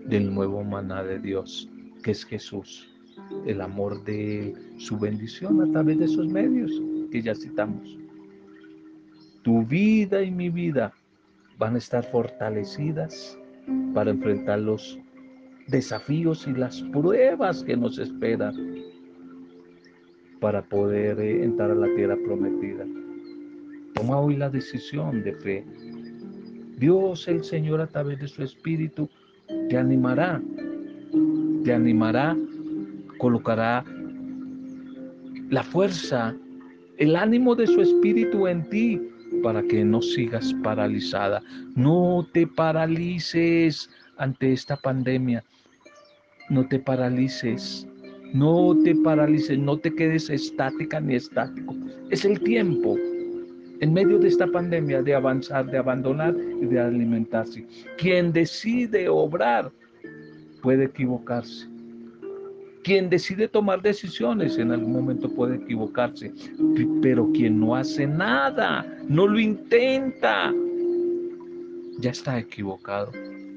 del 0.06 0.34
nuevo 0.34 0.64
maná 0.64 1.04
de 1.04 1.20
Dios, 1.20 1.70
que 2.02 2.12
es 2.12 2.24
Jesús, 2.24 2.88
el 3.46 3.60
amor 3.60 4.06
de 4.06 4.54
su 4.78 4.98
bendición 4.98 5.62
a 5.62 5.70
través 5.70 6.00
de 6.00 6.06
esos 6.06 6.30
medios 6.30 6.72
que 7.12 7.22
ya 7.22 7.36
citamos. 7.36 8.05
Tu 9.46 9.64
vida 9.64 10.24
y 10.24 10.32
mi 10.32 10.50
vida 10.50 10.92
van 11.60 11.76
a 11.76 11.78
estar 11.78 12.04
fortalecidas 12.04 13.38
para 13.94 14.10
enfrentar 14.10 14.60
los 14.60 14.98
desafíos 15.68 16.48
y 16.48 16.54
las 16.54 16.82
pruebas 16.92 17.64
que 17.64 17.78
nos 17.78 18.00
esperan 18.00 18.56
para 20.42 20.64
poder 20.64 21.20
eh, 21.20 21.44
entrar 21.44 21.70
a 21.70 21.76
la 21.76 21.94
tierra 21.94 22.18
prometida. 22.26 22.86
Toma 23.94 24.20
hoy 24.20 24.36
la 24.36 24.50
decisión 24.50 25.24
de 25.24 25.34
fe. 25.36 25.64
Dios 26.80 27.28
el 27.28 27.44
Señor 27.44 27.82
a 27.82 27.88
través 27.88 28.20
de 28.20 28.28
su 28.28 28.42
Espíritu 28.42 29.08
te 29.70 29.78
animará, 29.78 30.42
te 31.64 31.72
animará, 31.72 32.36
colocará 33.20 33.86
la 35.52 35.62
fuerza, 35.62 36.36
el 36.98 37.16
ánimo 37.16 37.54
de 37.54 37.68
su 37.68 37.82
Espíritu 37.82 38.48
en 38.48 38.68
ti 38.72 39.12
para 39.46 39.62
que 39.62 39.86
no 39.86 40.02
sigas 40.02 40.56
paralizada. 40.64 41.40
No 41.76 42.28
te 42.34 42.48
paralices 42.48 43.88
ante 44.18 44.52
esta 44.52 44.76
pandemia. 44.76 45.44
No 46.50 46.68
te 46.68 46.80
paralices. 46.80 47.88
No 48.34 48.76
te 48.84 48.96
paralices, 48.96 49.60
no 49.60 49.78
te 49.78 49.94
quedes 49.94 50.32
estática 50.32 51.00
ni 51.00 51.14
estático. 51.14 51.76
Es 52.10 52.26
el 52.26 52.40
tiempo 52.40 52.98
en 53.82 53.94
medio 53.94 54.18
de 54.18 54.30
esta 54.30 54.48
pandemia 54.48 55.04
de 55.04 55.14
avanzar, 55.14 55.68
de 55.68 55.78
abandonar 55.78 56.36
y 56.60 56.66
de 56.66 56.80
alimentarse. 56.80 57.68
Quien 58.00 58.34
decide 58.34 59.08
obrar 59.08 59.72
puede 60.64 60.86
equivocarse. 60.86 61.68
Quien 62.86 63.10
decide 63.10 63.48
tomar 63.48 63.82
decisiones 63.82 64.60
en 64.60 64.72
algún 64.72 64.94
momento 64.94 65.28
puede 65.28 65.56
equivocarse, 65.56 66.32
pero 67.02 67.32
quien 67.32 67.60
no 67.60 67.76
hace 67.76 68.06
nada, 68.06 68.86
no 69.10 69.26
lo 69.26 69.40
intenta, 69.40 70.54
ya 71.98 72.12
está 72.12 72.38
equivocado. 72.38 73.12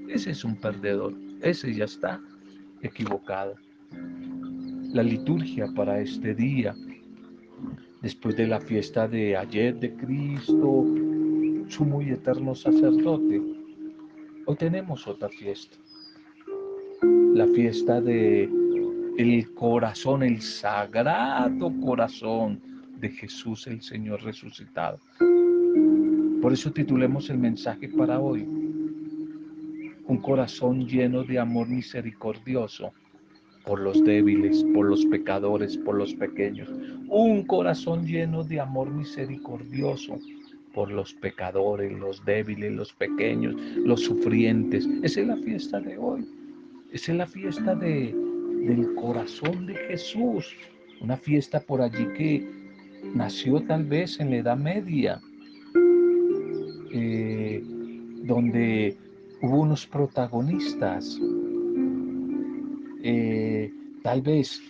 Ese 0.08 0.30
es 0.30 0.44
un 0.44 0.56
perdedor, 0.56 1.12
ese 1.42 1.74
ya 1.74 1.84
está 1.84 2.22
equivocado. 2.80 3.54
La 4.94 5.02
liturgia 5.02 5.66
para 5.76 6.00
este 6.00 6.34
día, 6.34 6.74
después 8.00 8.34
de 8.34 8.46
la 8.46 8.62
fiesta 8.62 9.06
de 9.06 9.36
ayer 9.36 9.78
de 9.78 9.94
Cristo, 9.94 10.86
su 11.68 11.84
muy 11.84 12.08
eterno 12.08 12.54
sacerdote, 12.54 13.42
hoy 14.46 14.56
tenemos 14.56 15.06
otra 15.06 15.28
fiesta, 15.28 15.76
la 17.34 17.46
fiesta 17.48 18.00
de 18.00 18.57
el 19.18 19.52
corazón, 19.52 20.22
el 20.22 20.40
sagrado 20.40 21.72
corazón 21.80 22.60
de 23.00 23.10
Jesús 23.10 23.66
el 23.66 23.82
Señor 23.82 24.22
resucitado. 24.22 25.00
Por 26.40 26.52
eso 26.52 26.72
titulemos 26.72 27.28
el 27.28 27.38
mensaje 27.38 27.88
para 27.88 28.20
hoy. 28.20 28.42
Un 30.06 30.18
corazón 30.22 30.86
lleno 30.86 31.24
de 31.24 31.40
amor 31.40 31.68
misericordioso 31.68 32.92
por 33.66 33.80
los 33.80 34.04
débiles, 34.04 34.64
por 34.72 34.86
los 34.86 35.04
pecadores, 35.06 35.76
por 35.78 35.96
los 35.96 36.14
pequeños. 36.14 36.68
Un 37.08 37.42
corazón 37.42 38.06
lleno 38.06 38.44
de 38.44 38.60
amor 38.60 38.88
misericordioso 38.88 40.20
por 40.72 40.92
los 40.92 41.12
pecadores, 41.14 41.92
los 41.92 42.24
débiles, 42.24 42.72
los 42.72 42.92
pequeños, 42.92 43.56
los 43.84 44.00
sufrientes. 44.00 44.88
Esa 45.02 45.22
es 45.22 45.26
la 45.26 45.36
fiesta 45.38 45.80
de 45.80 45.98
hoy. 45.98 46.24
Esa 46.92 47.12
es 47.12 47.18
la 47.18 47.26
fiesta 47.26 47.74
de, 47.74 48.14
del 48.66 48.94
corazón 48.94 49.66
de 49.66 49.74
Jesús. 49.74 50.56
Una 51.00 51.16
fiesta 51.16 51.60
por 51.60 51.80
allí 51.80 52.06
que 52.16 52.46
nació 53.14 53.60
tal 53.62 53.84
vez 53.84 54.18
en 54.20 54.30
la 54.30 54.36
Edad 54.36 54.56
Media, 54.56 55.20
eh, 56.92 57.62
donde 58.24 58.96
hubo 59.42 59.60
unos 59.60 59.86
protagonistas, 59.86 61.18
eh, 63.02 63.72
tal 64.02 64.22
vez 64.22 64.60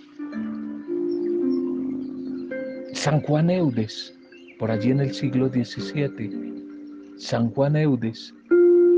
San 2.93 3.21
Juan 3.23 3.51
Eudes, 3.51 4.15
por 4.59 4.71
allí 4.71 4.91
en 4.91 5.01
el 5.01 5.15
siglo 5.15 5.49
XVII, 5.49 7.15
San 7.17 7.51
Juan 7.51 7.77
Eudes 7.77 8.35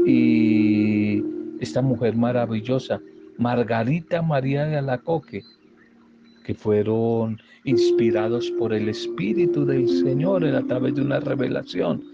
y 0.06 1.22
esta 1.60 1.82
mujer 1.82 2.16
maravillosa, 2.16 3.00
Margarita 3.40 4.20
María 4.20 4.66
de 4.66 4.76
Alacoque, 4.76 5.42
que 6.44 6.54
fueron 6.54 7.40
inspirados 7.64 8.50
por 8.58 8.74
el 8.74 8.90
Espíritu 8.90 9.64
del 9.64 9.88
Señor 9.88 10.44
a 10.44 10.62
través 10.66 10.94
de 10.94 11.00
una 11.00 11.20
revelación 11.20 12.04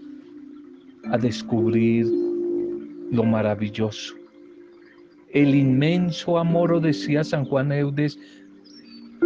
a 1.11 1.17
descubrir 1.17 2.07
lo 3.11 3.25
maravilloso. 3.25 4.15
El 5.33 5.53
inmenso 5.53 6.37
amor, 6.37 6.79
decía 6.79 7.25
San 7.25 7.43
Juan 7.43 7.73
Eudes, 7.73 8.17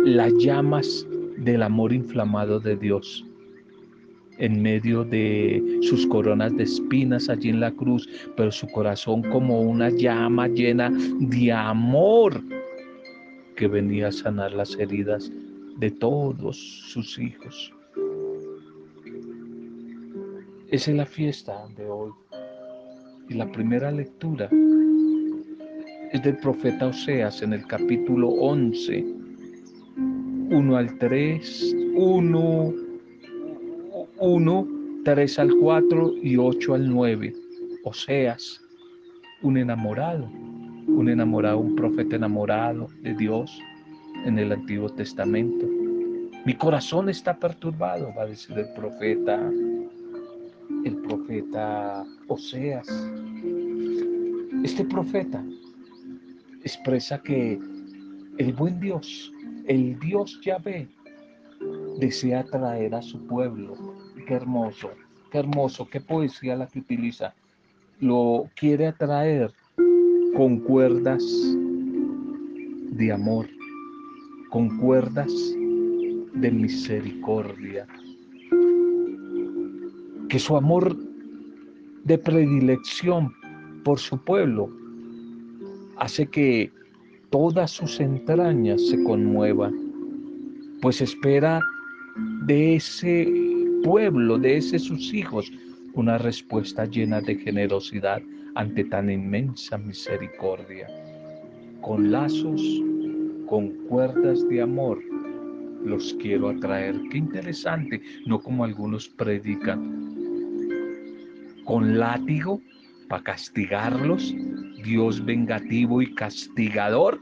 las 0.03 0.33
llamas 0.39 1.05
del 1.37 1.61
amor 1.61 1.93
inflamado 1.93 2.59
de 2.59 2.77
Dios 2.77 3.23
en 4.41 4.59
medio 4.59 5.03
de 5.03 5.79
sus 5.81 6.07
coronas 6.07 6.55
de 6.57 6.63
espinas 6.63 7.29
allí 7.29 7.49
en 7.49 7.59
la 7.59 7.71
cruz, 7.71 8.09
pero 8.35 8.51
su 8.51 8.67
corazón 8.67 9.21
como 9.21 9.61
una 9.61 9.89
llama 9.89 10.47
llena 10.47 10.91
de 11.19 11.51
amor 11.51 12.41
que 13.55 13.67
venía 13.67 14.07
a 14.07 14.11
sanar 14.11 14.51
las 14.53 14.75
heridas 14.79 15.31
de 15.77 15.91
todos 15.91 16.57
sus 16.57 17.19
hijos. 17.19 17.71
Esa 20.69 20.91
es 20.91 20.97
la 20.97 21.05
fiesta 21.05 21.67
de 21.77 21.85
hoy. 21.85 22.11
Y 23.29 23.35
la 23.35 23.49
primera 23.51 23.91
lectura 23.91 24.49
es 26.11 26.23
del 26.23 26.37
profeta 26.37 26.87
Oseas 26.87 27.43
en 27.43 27.53
el 27.53 27.65
capítulo 27.67 28.29
11, 28.29 29.05
1 30.49 30.75
al 30.75 30.97
3, 30.97 31.75
1 31.95 32.80
1, 34.23 34.67
3 35.03 35.39
al 35.39 35.55
4 35.55 36.13
y 36.21 36.37
8 36.37 36.75
al 36.75 36.87
9. 36.87 37.33
Oseas, 37.83 38.61
un 39.41 39.57
enamorado, 39.57 40.29
un 40.87 41.09
enamorado, 41.09 41.57
un 41.57 41.75
profeta 41.75 42.17
enamorado 42.17 42.87
de 43.01 43.15
Dios 43.15 43.59
en 44.23 44.37
el 44.37 44.51
Antiguo 44.51 44.89
Testamento. 44.89 45.65
Mi 46.45 46.53
corazón 46.53 47.09
está 47.09 47.35
perturbado, 47.35 48.13
va 48.15 48.21
a 48.21 48.27
decir 48.27 48.59
el 48.59 48.71
profeta, 48.75 49.51
el 50.85 50.97
profeta 50.97 52.05
Oseas. 52.27 52.87
Este 54.63 54.85
profeta 54.85 55.43
expresa 56.63 57.17
que 57.23 57.59
el 58.37 58.53
buen 58.53 58.79
Dios, 58.79 59.33
el 59.65 59.97
Dios 59.99 60.39
Yahvé, 60.45 60.87
desea 61.99 62.43
traer 62.43 62.95
a 62.95 63.01
su 63.01 63.25
pueblo. 63.27 63.75
Qué 64.31 64.37
hermoso, 64.37 64.91
qué 65.29 65.39
hermoso, 65.39 65.89
qué 65.89 65.99
poesía 65.99 66.55
la 66.55 66.65
que 66.65 66.79
utiliza. 66.79 67.35
Lo 67.99 68.49
quiere 68.55 68.87
atraer 68.87 69.51
con 70.37 70.59
cuerdas 70.59 71.21
de 72.91 73.11
amor, 73.11 73.49
con 74.49 74.77
cuerdas 74.77 75.29
de 76.33 76.49
misericordia. 76.49 77.85
Que 80.29 80.39
su 80.39 80.55
amor 80.55 80.95
de 82.05 82.17
predilección 82.17 83.33
por 83.83 83.99
su 83.99 84.17
pueblo 84.23 84.69
hace 85.97 86.25
que 86.25 86.71
todas 87.31 87.71
sus 87.71 87.99
entrañas 87.99 88.81
se 88.87 89.03
conmuevan, 89.03 89.73
pues 90.81 91.01
espera 91.01 91.59
de 92.45 92.77
ese 92.77 93.40
pueblo, 93.81 94.37
de 94.37 94.57
ese 94.57 94.79
sus 94.79 95.13
hijos, 95.13 95.51
una 95.93 96.17
respuesta 96.17 96.85
llena 96.85 97.21
de 97.21 97.35
generosidad 97.35 98.21
ante 98.55 98.83
tan 98.85 99.09
inmensa 99.09 99.77
misericordia. 99.77 100.87
Con 101.81 102.11
lazos, 102.11 102.61
con 103.47 103.69
cuerdas 103.87 104.47
de 104.47 104.61
amor, 104.61 104.99
los 105.83 106.13
quiero 106.15 106.49
atraer. 106.49 106.95
Qué 107.09 107.17
interesante, 107.17 108.01
no 108.25 108.39
como 108.39 108.63
algunos 108.63 109.09
predican. 109.09 110.15
Con 111.65 111.97
látigo 111.97 112.61
para 113.09 113.23
castigarlos, 113.23 114.33
Dios 114.83 115.23
vengativo 115.23 116.01
y 116.01 116.13
castigador. 116.13 117.19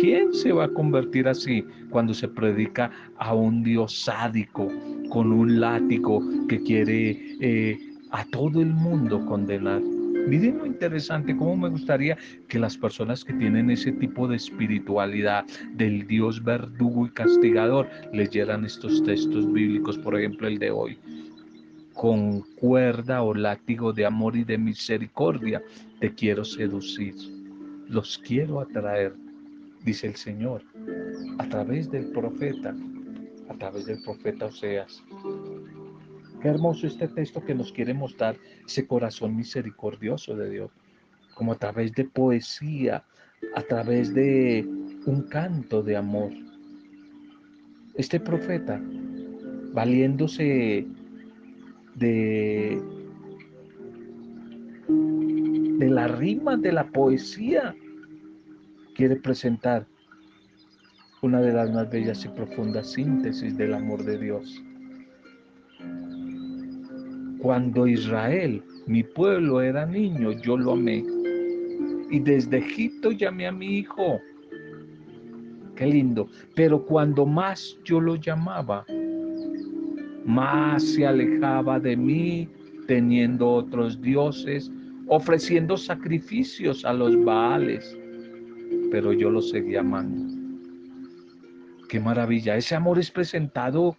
¿Quién 0.00 0.32
se 0.32 0.50
va 0.50 0.64
a 0.64 0.68
convertir 0.68 1.28
así 1.28 1.62
cuando 1.90 2.14
se 2.14 2.26
predica 2.26 2.90
a 3.18 3.34
un 3.34 3.62
Dios 3.62 4.00
sádico 4.00 4.72
con 5.10 5.30
un 5.30 5.60
látigo 5.60 6.22
que 6.48 6.58
quiere 6.62 7.36
eh, 7.38 7.78
a 8.10 8.24
todo 8.24 8.62
el 8.62 8.68
mundo 8.68 9.22
condenar? 9.26 9.82
Miren 10.26 10.56
lo 10.56 10.64
interesante, 10.64 11.36
cómo 11.36 11.54
me 11.54 11.68
gustaría 11.68 12.16
que 12.48 12.58
las 12.58 12.78
personas 12.78 13.22
que 13.22 13.34
tienen 13.34 13.70
ese 13.70 13.92
tipo 13.92 14.26
de 14.26 14.36
espiritualidad 14.36 15.44
del 15.74 16.06
Dios 16.06 16.42
verdugo 16.42 17.04
y 17.04 17.10
castigador 17.10 17.86
leyeran 18.14 18.64
estos 18.64 19.02
textos 19.02 19.52
bíblicos, 19.52 19.98
por 19.98 20.18
ejemplo 20.18 20.48
el 20.48 20.58
de 20.58 20.70
hoy. 20.70 20.98
Con 21.92 22.40
cuerda 22.56 23.22
o 23.22 23.34
látigo 23.34 23.92
de 23.92 24.06
amor 24.06 24.34
y 24.34 24.44
de 24.44 24.56
misericordia, 24.56 25.62
te 26.00 26.14
quiero 26.14 26.42
seducir, 26.42 27.14
los 27.86 28.16
quiero 28.16 28.60
atraer, 28.60 29.12
dice 29.84 30.06
el 30.08 30.16
Señor, 30.16 30.62
a 31.38 31.48
través 31.48 31.90
del 31.90 32.10
profeta, 32.10 32.74
a 33.48 33.54
través 33.54 33.86
del 33.86 34.02
profeta 34.02 34.46
Oseas. 34.46 35.02
Qué 36.40 36.48
hermoso 36.48 36.86
este 36.86 37.08
texto 37.08 37.44
que 37.44 37.54
nos 37.54 37.72
quiere 37.72 37.92
mostrar 37.92 38.36
ese 38.66 38.86
corazón 38.86 39.36
misericordioso 39.36 40.34
de 40.36 40.50
Dios, 40.50 40.70
como 41.34 41.52
a 41.52 41.58
través 41.58 41.92
de 41.92 42.04
poesía, 42.04 43.04
a 43.54 43.62
través 43.62 44.14
de 44.14 44.66
un 45.06 45.26
canto 45.28 45.82
de 45.82 45.96
amor. 45.96 46.30
Este 47.94 48.20
profeta, 48.20 48.80
valiéndose 49.72 50.86
de, 51.96 52.82
de 54.88 55.90
la 55.90 56.08
rima, 56.08 56.56
de 56.56 56.72
la 56.72 56.86
poesía, 56.88 57.74
quiere 59.00 59.16
presentar 59.16 59.86
una 61.22 61.40
de 61.40 61.54
las 61.54 61.72
más 61.72 61.88
bellas 61.88 62.22
y 62.26 62.28
profundas 62.28 62.92
síntesis 62.92 63.56
del 63.56 63.72
amor 63.72 64.04
de 64.04 64.18
Dios. 64.18 64.62
Cuando 67.38 67.86
Israel, 67.86 68.62
mi 68.86 69.02
pueblo, 69.02 69.62
era 69.62 69.86
niño, 69.86 70.32
yo 70.32 70.58
lo 70.58 70.72
amé. 70.72 71.02
Y 72.10 72.20
desde 72.20 72.58
Egipto 72.58 73.10
llamé 73.10 73.46
a 73.46 73.52
mi 73.52 73.78
hijo. 73.78 74.20
Qué 75.76 75.86
lindo. 75.86 76.28
Pero 76.54 76.84
cuando 76.84 77.24
más 77.24 77.78
yo 77.84 78.02
lo 78.02 78.16
llamaba, 78.16 78.84
más 80.26 80.84
se 80.84 81.06
alejaba 81.06 81.80
de 81.80 81.96
mí, 81.96 82.50
teniendo 82.86 83.48
otros 83.50 83.98
dioses, 84.02 84.70
ofreciendo 85.06 85.78
sacrificios 85.78 86.84
a 86.84 86.92
los 86.92 87.24
Baales, 87.24 87.96
pero 88.90 89.12
yo 89.12 89.30
lo 89.30 89.40
seguía 89.40 89.80
amando. 89.80 90.40
Qué 91.88 91.98
maravilla, 91.98 92.56
ese 92.56 92.74
amor 92.74 92.98
es 92.98 93.10
presentado 93.10 93.96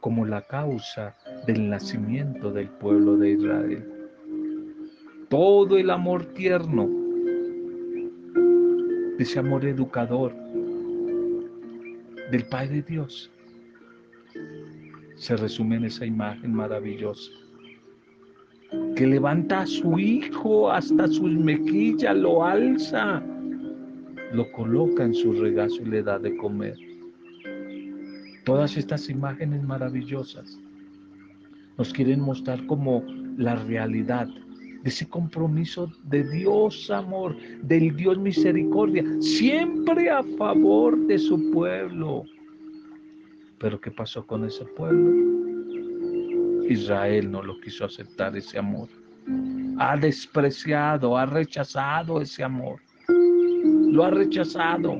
como 0.00 0.26
la 0.26 0.42
causa 0.42 1.16
del 1.46 1.70
nacimiento 1.70 2.50
del 2.50 2.68
pueblo 2.68 3.16
de 3.16 3.30
Israel. 3.30 3.84
Todo 5.28 5.78
el 5.78 5.90
amor 5.90 6.24
tierno, 6.34 6.90
ese 9.18 9.38
amor 9.38 9.64
educador 9.64 10.34
del 12.32 12.44
Padre 12.46 12.82
Dios, 12.82 13.30
se 15.14 15.36
resume 15.36 15.76
en 15.76 15.84
esa 15.84 16.04
imagen 16.04 16.52
maravillosa. 16.52 17.30
Que 18.96 19.06
levanta 19.06 19.60
a 19.60 19.66
su 19.66 20.00
hijo 20.00 20.72
hasta 20.72 21.06
sus 21.06 21.30
mejillas, 21.30 22.16
lo 22.16 22.44
alza, 22.44 23.22
lo 24.32 24.50
coloca 24.52 25.04
en 25.04 25.14
su 25.14 25.32
regazo 25.32 25.82
y 25.82 25.86
le 25.86 26.02
da 26.02 26.18
de 26.18 26.36
comer. 26.36 26.76
Todas 28.44 28.76
estas 28.76 29.08
imágenes 29.08 29.62
maravillosas 29.62 30.58
nos 31.78 31.92
quieren 31.92 32.20
mostrar 32.20 32.64
como 32.66 33.04
la 33.36 33.56
realidad 33.56 34.26
de 34.82 34.90
ese 34.90 35.08
compromiso 35.08 35.90
de 36.04 36.24
Dios 36.24 36.90
amor, 36.90 37.36
del 37.62 37.94
Dios 37.94 38.18
misericordia, 38.18 39.04
siempre 39.20 40.10
a 40.10 40.22
favor 40.36 40.98
de 41.06 41.18
su 41.18 41.50
pueblo. 41.52 42.24
Pero 43.58 43.80
¿qué 43.80 43.92
pasó 43.92 44.26
con 44.26 44.44
ese 44.44 44.64
pueblo? 44.76 45.42
Israel 46.68 47.30
no 47.30 47.42
lo 47.42 47.60
quiso 47.60 47.84
aceptar 47.84 48.36
ese 48.36 48.58
amor. 48.58 48.88
Ha 49.78 49.96
despreciado, 49.96 51.16
ha 51.16 51.26
rechazado 51.26 52.20
ese 52.20 52.42
amor. 52.42 52.80
Lo 53.92 54.04
ha 54.04 54.10
rechazado. 54.10 54.98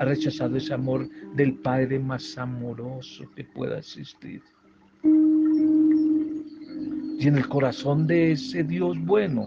Ha 0.00 0.04
rechazado 0.04 0.56
ese 0.56 0.74
amor 0.74 1.08
del 1.36 1.54
Padre 1.58 2.00
más 2.00 2.36
amoroso 2.36 3.24
que 3.36 3.44
pueda 3.44 3.78
existir. 3.78 4.42
Y 5.04 5.08
en 7.28 7.36
el 7.36 7.48
corazón 7.48 8.08
de 8.08 8.32
ese 8.32 8.64
Dios 8.64 8.98
bueno 9.04 9.46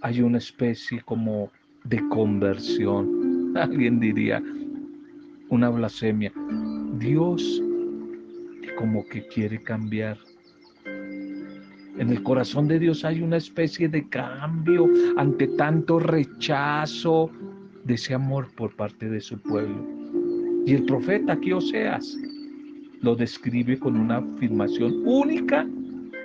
hay 0.00 0.22
una 0.22 0.38
especie 0.38 1.02
como 1.02 1.50
de 1.84 2.00
conversión. 2.08 3.52
Alguien 3.58 4.00
diría, 4.00 4.42
una 5.50 5.68
blasfemia. 5.68 6.32
Dios 6.94 7.62
como 8.78 9.04
que 9.04 9.28
quiere 9.28 9.62
cambiar. 9.62 10.16
En 11.98 12.10
el 12.10 12.22
corazón 12.22 12.68
de 12.68 12.78
Dios 12.78 13.04
hay 13.04 13.22
una 13.22 13.38
especie 13.38 13.88
de 13.88 14.06
cambio 14.08 14.86
ante 15.16 15.48
tanto 15.48 15.98
rechazo 15.98 17.30
de 17.84 17.94
ese 17.94 18.14
amor 18.14 18.48
por 18.54 18.74
parte 18.76 19.08
de 19.08 19.20
su 19.20 19.38
pueblo. 19.40 19.86
Y 20.66 20.74
el 20.74 20.84
profeta 20.84 21.34
aquí 21.34 21.52
Oseas 21.52 22.16
lo 23.00 23.16
describe 23.16 23.78
con 23.78 23.96
una 23.96 24.18
afirmación 24.18 25.02
única, 25.06 25.66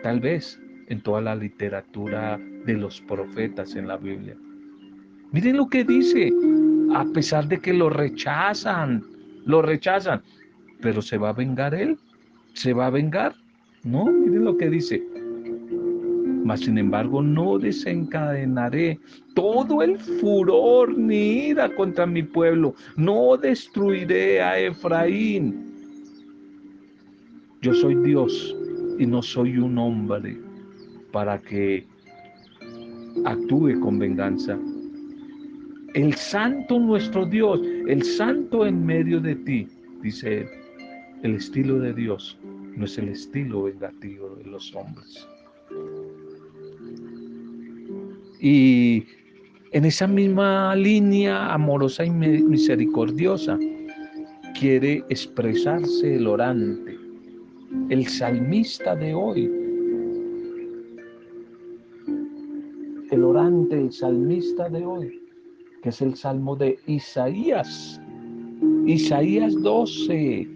tal 0.03 0.19
vez 0.19 0.59
en 0.87 0.99
toda 1.01 1.21
la 1.21 1.35
literatura 1.35 2.37
de 2.65 2.73
los 2.73 2.99
profetas 3.01 3.75
en 3.75 3.87
la 3.87 3.97
Biblia. 3.97 4.35
Miren 5.31 5.55
lo 5.55 5.69
que 5.69 5.85
dice, 5.85 6.33
a 6.93 7.05
pesar 7.13 7.47
de 7.47 7.59
que 7.59 7.71
lo 7.71 7.89
rechazan, 7.89 9.03
lo 9.45 9.61
rechazan, 9.61 10.21
pero 10.81 11.01
¿se 11.01 11.17
va 11.17 11.29
a 11.29 11.33
vengar 11.33 11.73
él? 11.73 11.97
¿Se 12.53 12.73
va 12.73 12.87
a 12.87 12.89
vengar? 12.89 13.35
No, 13.83 14.05
miren 14.05 14.43
lo 14.43 14.57
que 14.57 14.69
dice. 14.69 15.01
Mas 16.43 16.61
sin 16.61 16.77
embargo 16.77 17.21
no 17.21 17.59
desencadenaré 17.59 18.99
todo 19.35 19.81
el 19.81 19.97
furor 19.97 20.97
ni 20.97 21.49
ira 21.49 21.73
contra 21.75 22.05
mi 22.05 22.23
pueblo. 22.23 22.75
No 22.95 23.37
destruiré 23.37 24.41
a 24.41 24.59
Efraín. 24.59 25.71
Yo 27.61 27.73
soy 27.73 27.95
Dios 27.95 28.55
y 28.97 29.05
no 29.05 29.21
soy 29.21 29.57
un 29.57 29.77
hombre 29.77 30.37
para 31.11 31.39
que 31.39 31.85
actúe 33.25 33.79
con 33.79 33.99
venganza. 33.99 34.57
El 35.93 36.15
santo 36.15 36.79
nuestro 36.79 37.25
Dios, 37.25 37.59
el 37.87 38.01
santo 38.03 38.65
en 38.65 38.85
medio 38.85 39.19
de 39.19 39.35
ti, 39.35 39.67
dice 40.01 40.39
él. 40.39 40.47
El 41.21 41.35
estilo 41.35 41.79
de 41.79 41.93
Dios 41.93 42.39
no 42.75 42.85
es 42.85 42.97
el 42.97 43.09
estilo 43.09 43.63
vengativo 43.63 44.35
de 44.37 44.45
los 44.45 44.73
hombres. 44.73 45.27
Y 48.41 49.05
en 49.71 49.85
esa 49.85 50.07
misma 50.07 50.75
línea 50.75 51.53
amorosa 51.53 52.03
y 52.03 52.09
misericordiosa 52.09 53.59
quiere 54.59 55.03
expresarse 55.09 56.15
el 56.15 56.25
orante, 56.25 56.97
el 57.89 58.07
salmista 58.07 58.95
de 58.95 59.13
hoy. 59.13 59.51
El 63.11 63.23
orante, 63.23 63.79
el 63.79 63.91
salmista 63.91 64.69
de 64.69 64.85
hoy, 64.85 65.21
que 65.83 65.89
es 65.89 66.01
el 66.01 66.15
salmo 66.15 66.55
de 66.55 66.79
Isaías. 66.87 68.01
Isaías 68.87 69.53
12, 69.61 70.47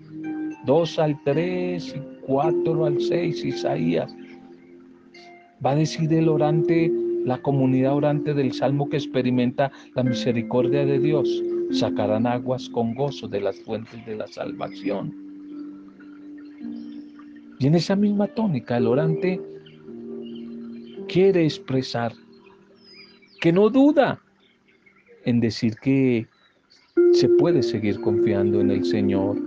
2 0.65 0.99
al 0.99 1.23
3 1.23 1.95
y 1.95 2.25
4 2.25 2.85
al 2.85 2.99
6, 2.99 3.45
Isaías. 3.45 4.15
Va 5.63 5.71
a 5.71 5.75
decir 5.75 6.11
el 6.11 6.29
orante, 6.29 6.91
la 7.25 7.41
comunidad 7.41 7.95
orante 7.95 8.33
del 8.33 8.53
Salmo 8.53 8.87
que 8.87 8.97
experimenta 8.97 9.71
la 9.95 10.03
misericordia 10.03 10.85
de 10.85 10.99
Dios. 10.99 11.43
Sacarán 11.71 12.27
aguas 12.27 12.69
con 12.69 12.93
gozo 12.93 13.27
de 13.27 13.41
las 13.41 13.59
fuentes 13.61 14.05
de 14.05 14.15
la 14.15 14.27
salvación. 14.27 15.13
Y 17.59 17.67
en 17.67 17.75
esa 17.75 17.95
misma 17.95 18.27
tónica, 18.27 18.77
el 18.77 18.87
orante 18.87 19.41
quiere 21.07 21.43
expresar 21.43 22.13
que 23.41 23.51
no 23.51 23.69
duda 23.69 24.21
en 25.23 25.39
decir 25.39 25.75
que 25.81 26.27
se 27.13 27.27
puede 27.29 27.63
seguir 27.63 27.99
confiando 28.01 28.61
en 28.61 28.71
el 28.71 28.85
Señor, 28.85 29.37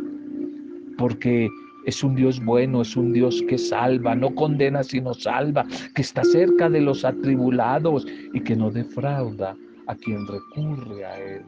porque 0.96 1.48
es 1.88 2.05
un 2.05 2.14
Dios 2.14 2.44
bueno, 2.44 2.83
es 2.83 2.94
un 2.98 3.14
Dios 3.14 3.42
que 3.48 3.57
salva, 3.57 4.14
no 4.14 4.35
condena 4.35 4.85
sino 4.85 5.14
salva, 5.14 5.64
que 5.94 6.03
está 6.03 6.22
cerca 6.22 6.68
de 6.68 6.83
los 6.83 7.03
atribulados 7.03 8.07
y 8.35 8.40
que 8.42 8.55
no 8.55 8.70
defrauda 8.70 9.57
a 9.87 9.94
quien 9.94 10.27
recurre 10.27 11.07
a 11.07 11.18
Él. 11.18 11.42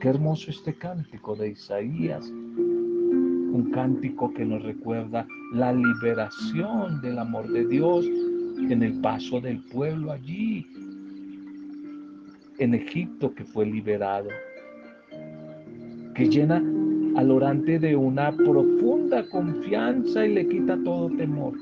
Qué 0.00 0.08
hermoso 0.08 0.50
este 0.50 0.72
cántico 0.72 1.36
de 1.36 1.50
Isaías, 1.50 2.30
un 2.30 3.70
cántico 3.74 4.32
que 4.32 4.46
nos 4.46 4.62
recuerda 4.62 5.26
la 5.52 5.74
liberación 5.74 7.02
del 7.02 7.18
amor 7.18 7.46
de 7.46 7.66
Dios 7.66 8.06
en 8.06 8.82
el 8.82 8.98
paso 9.02 9.38
del 9.42 9.62
pueblo 9.64 10.12
allí, 10.12 10.66
en 12.56 12.72
Egipto 12.72 13.34
que 13.34 13.44
fue 13.44 13.66
liberado, 13.66 14.30
que 16.14 16.26
llena 16.26 16.62
de 17.24 17.96
una 17.96 18.32
profunda 18.32 19.28
confianza 19.28 20.26
y 20.26 20.34
le 20.34 20.48
quita 20.48 20.78
todo 20.82 21.10
temor. 21.16 21.52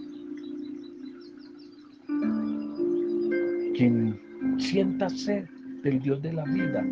Quien 3.77 4.19
sienta 4.59 5.09
sed 5.09 5.47
del 5.83 6.01
Dios 6.01 6.23
de 6.23 6.33
la 6.33 6.45
vida 6.45 6.87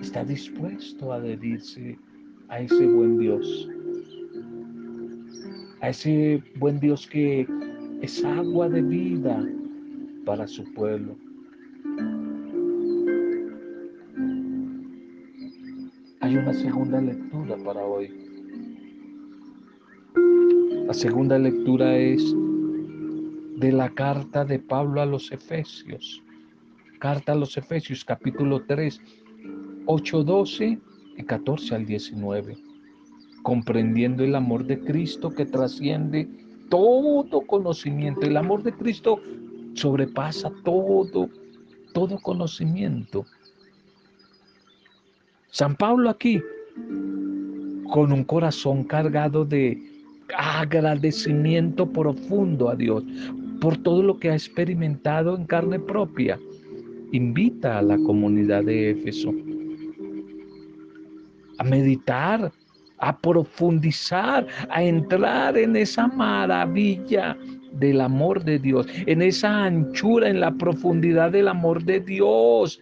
está 0.00 0.22
dispuesto 0.22 1.12
a 1.12 1.16
adherirse 1.16 1.98
a 2.48 2.60
ese 2.60 2.86
buen 2.86 3.18
Dios, 3.18 3.68
a 5.80 5.88
ese 5.88 6.42
buen 6.56 6.78
Dios 6.80 7.06
que 7.06 7.46
es 8.02 8.22
agua 8.22 8.68
de 8.68 8.82
vida 8.82 9.48
para 10.26 10.46
su 10.46 10.62
pueblo. 10.74 11.16
Una 16.48 16.58
segunda 16.58 16.98
lectura 16.98 17.56
para 17.62 17.84
hoy. 17.84 18.10
La 20.86 20.94
segunda 20.94 21.38
lectura 21.38 21.94
es 21.98 22.34
de 23.56 23.70
la 23.70 23.90
carta 23.90 24.46
de 24.46 24.58
Pablo 24.58 25.02
a 25.02 25.04
los 25.04 25.30
Efesios. 25.30 26.22
Carta 27.00 27.32
a 27.32 27.34
los 27.34 27.54
Efesios, 27.58 28.02
capítulo 28.02 28.64
3, 28.64 28.98
8, 29.84 30.24
12 30.24 30.78
y 31.18 31.22
14 31.22 31.74
al 31.74 31.84
19. 31.84 32.56
Comprendiendo 33.42 34.24
el 34.24 34.34
amor 34.34 34.64
de 34.64 34.80
Cristo 34.80 35.28
que 35.28 35.44
trasciende 35.44 36.26
todo 36.70 37.42
conocimiento. 37.46 38.22
El 38.22 38.38
amor 38.38 38.62
de 38.62 38.72
Cristo 38.72 39.20
sobrepasa 39.74 40.50
todo, 40.64 41.28
todo 41.92 42.18
conocimiento. 42.20 43.26
San 45.58 45.74
Pablo 45.74 46.08
aquí, 46.08 46.40
con 47.90 48.12
un 48.12 48.22
corazón 48.22 48.84
cargado 48.84 49.44
de 49.44 49.76
agradecimiento 50.36 51.84
profundo 51.84 52.68
a 52.68 52.76
Dios 52.76 53.02
por 53.60 53.76
todo 53.78 54.04
lo 54.04 54.20
que 54.20 54.30
ha 54.30 54.34
experimentado 54.34 55.36
en 55.36 55.46
carne 55.46 55.80
propia, 55.80 56.38
invita 57.10 57.78
a 57.78 57.82
la 57.82 57.96
comunidad 57.96 58.62
de 58.66 58.90
Éfeso 58.90 59.34
a 61.58 61.64
meditar, 61.64 62.52
a 62.98 63.18
profundizar, 63.18 64.46
a 64.70 64.84
entrar 64.84 65.58
en 65.58 65.74
esa 65.74 66.06
maravilla 66.06 67.36
del 67.72 68.00
amor 68.00 68.44
de 68.44 68.60
Dios, 68.60 68.86
en 69.06 69.22
esa 69.22 69.64
anchura, 69.64 70.28
en 70.28 70.38
la 70.38 70.52
profundidad 70.52 71.32
del 71.32 71.48
amor 71.48 71.82
de 71.82 71.98
Dios 71.98 72.80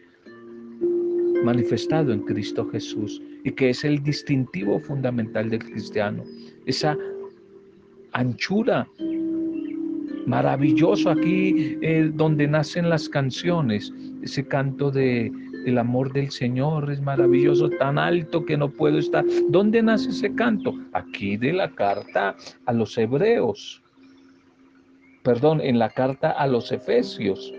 manifestado 1.46 2.12
en 2.12 2.20
Cristo 2.22 2.68
Jesús 2.70 3.22
y 3.44 3.52
que 3.52 3.70
es 3.70 3.84
el 3.84 4.02
distintivo 4.02 4.80
fundamental 4.80 5.48
del 5.48 5.64
cristiano. 5.64 6.24
Esa 6.66 6.98
anchura 8.12 8.86
maravilloso 10.26 11.08
aquí 11.08 11.78
eh, 11.80 12.10
donde 12.12 12.48
nacen 12.48 12.90
las 12.90 13.08
canciones, 13.08 13.92
ese 14.22 14.44
canto 14.44 14.90
de 14.90 15.30
el 15.66 15.78
amor 15.78 16.12
del 16.12 16.30
Señor 16.30 16.90
es 16.90 17.00
maravilloso, 17.00 17.68
tan 17.70 17.98
alto 17.98 18.44
que 18.44 18.56
no 18.56 18.68
puedo 18.68 18.98
estar. 18.98 19.24
¿Dónde 19.48 19.82
nace 19.82 20.10
ese 20.10 20.34
canto? 20.34 20.74
Aquí 20.92 21.36
de 21.36 21.52
la 21.52 21.70
carta 21.70 22.36
a 22.66 22.72
los 22.72 22.96
hebreos. 22.98 23.82
Perdón, 25.22 25.60
en 25.60 25.78
la 25.78 25.90
carta 25.90 26.30
a 26.30 26.46
los 26.46 26.70
efesios, 26.70 27.52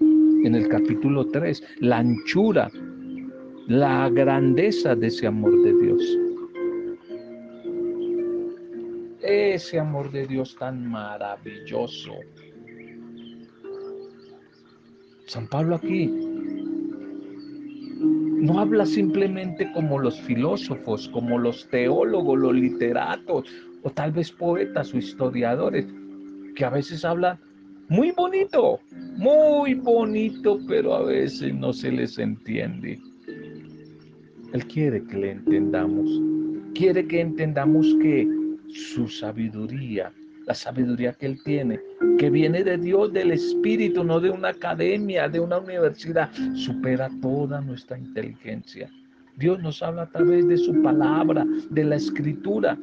en 0.00 0.54
el 0.54 0.68
capítulo 0.68 1.26
3, 1.26 1.62
la 1.80 1.98
anchura, 1.98 2.70
la 3.68 4.08
grandeza 4.08 4.96
de 4.96 5.08
ese 5.08 5.26
amor 5.26 5.52
de 5.60 5.74
Dios. 5.74 6.18
Ese 9.20 9.78
amor 9.78 10.10
de 10.10 10.26
Dios 10.26 10.56
tan 10.58 10.88
maravilloso. 10.88 12.14
San 15.26 15.46
Pablo 15.48 15.74
aquí 15.74 16.06
no 18.00 18.58
habla 18.58 18.86
simplemente 18.86 19.70
como 19.74 19.98
los 19.98 20.18
filósofos, 20.18 21.06
como 21.10 21.38
los 21.38 21.68
teólogos, 21.68 22.38
los 22.38 22.54
literatos, 22.54 23.50
o 23.82 23.90
tal 23.90 24.12
vez 24.12 24.32
poetas 24.32 24.94
o 24.94 24.96
historiadores, 24.96 25.86
que 26.56 26.64
a 26.64 26.70
veces 26.70 27.04
hablan 27.04 27.38
muy 27.90 28.12
bonito, 28.12 28.80
muy 29.18 29.74
bonito, 29.74 30.58
pero 30.66 30.94
a 30.94 31.02
veces 31.02 31.52
no 31.54 31.74
se 31.74 31.92
les 31.92 32.18
entiende. 32.18 32.98
Él 34.52 34.66
quiere 34.66 35.04
que 35.04 35.16
le 35.16 35.30
entendamos. 35.32 36.08
Quiere 36.74 37.06
que 37.06 37.20
entendamos 37.20 37.86
que 38.00 38.26
su 38.68 39.08
sabiduría, 39.08 40.12
la 40.46 40.54
sabiduría 40.54 41.12
que 41.12 41.26
Él 41.26 41.38
tiene, 41.44 41.80
que 42.18 42.30
viene 42.30 42.64
de 42.64 42.78
Dios, 42.78 43.12
del 43.12 43.32
Espíritu, 43.32 44.04
no 44.04 44.20
de 44.20 44.30
una 44.30 44.48
academia, 44.48 45.28
de 45.28 45.40
una 45.40 45.58
universidad, 45.58 46.30
supera 46.54 47.10
toda 47.20 47.60
nuestra 47.60 47.98
inteligencia. 47.98 48.90
Dios 49.36 49.60
nos 49.60 49.82
habla 49.82 50.02
a 50.02 50.10
través 50.10 50.48
de 50.48 50.56
su 50.56 50.82
palabra, 50.82 51.46
de 51.70 51.84
la 51.84 51.96
escritura, 51.96 52.76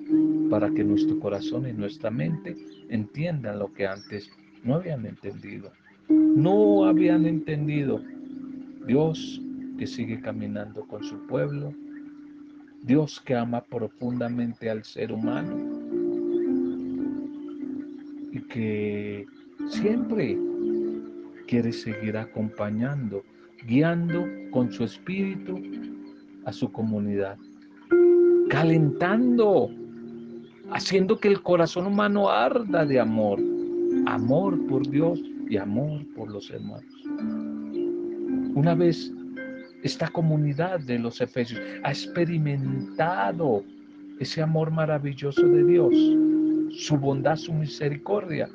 para 0.49 0.69
que 0.69 0.83
nuestro 0.83 1.19
corazón 1.19 1.67
y 1.67 1.73
nuestra 1.73 2.11
mente 2.11 2.55
entiendan 2.89 3.59
lo 3.59 3.73
que 3.73 3.87
antes 3.87 4.29
no 4.63 4.75
habían 4.75 5.05
entendido. 5.05 5.71
No 6.07 6.85
habían 6.85 7.25
entendido. 7.25 8.01
Dios 8.87 9.41
que 9.77 9.87
sigue 9.87 10.21
caminando 10.21 10.85
con 10.87 11.03
su 11.03 11.17
pueblo, 11.27 11.73
Dios 12.83 13.19
que 13.25 13.35
ama 13.35 13.61
profundamente 13.61 14.69
al 14.69 14.83
ser 14.83 15.11
humano. 15.11 15.55
Y 18.31 18.41
que 18.41 19.25
siempre 19.69 20.37
quiere 21.47 21.71
seguir 21.71 22.17
acompañando, 22.17 23.23
guiando 23.65 24.25
con 24.51 24.71
su 24.71 24.83
espíritu 24.83 25.59
a 26.45 26.53
su 26.53 26.71
comunidad, 26.71 27.37
calentando, 28.49 29.69
haciendo 30.71 31.17
que 31.17 31.29
el 31.29 31.41
corazón 31.41 31.87
humano 31.87 32.29
arda 32.29 32.85
de 32.85 32.99
amor, 32.99 33.39
amor 34.05 34.63
por 34.67 34.87
Dios 34.87 35.19
y 35.49 35.57
amor 35.57 36.05
por 36.15 36.29
los 36.29 36.49
hermanos. 36.51 36.85
Una 38.55 38.75
vez 38.75 39.11
esta 39.85 40.07
comunidad 40.07 40.79
de 40.79 40.97
los 40.97 41.21
Efesios 41.21 41.61
ha 41.83 41.91
experimentado 41.91 43.63
ese 44.19 44.41
amor 44.41 44.71
maravilloso 44.71 45.47
de 45.47 45.63
Dios, 45.63 45.93
su 46.75 46.97
bondad, 46.97 47.35
su 47.35 47.53
misericordia. 47.53 48.49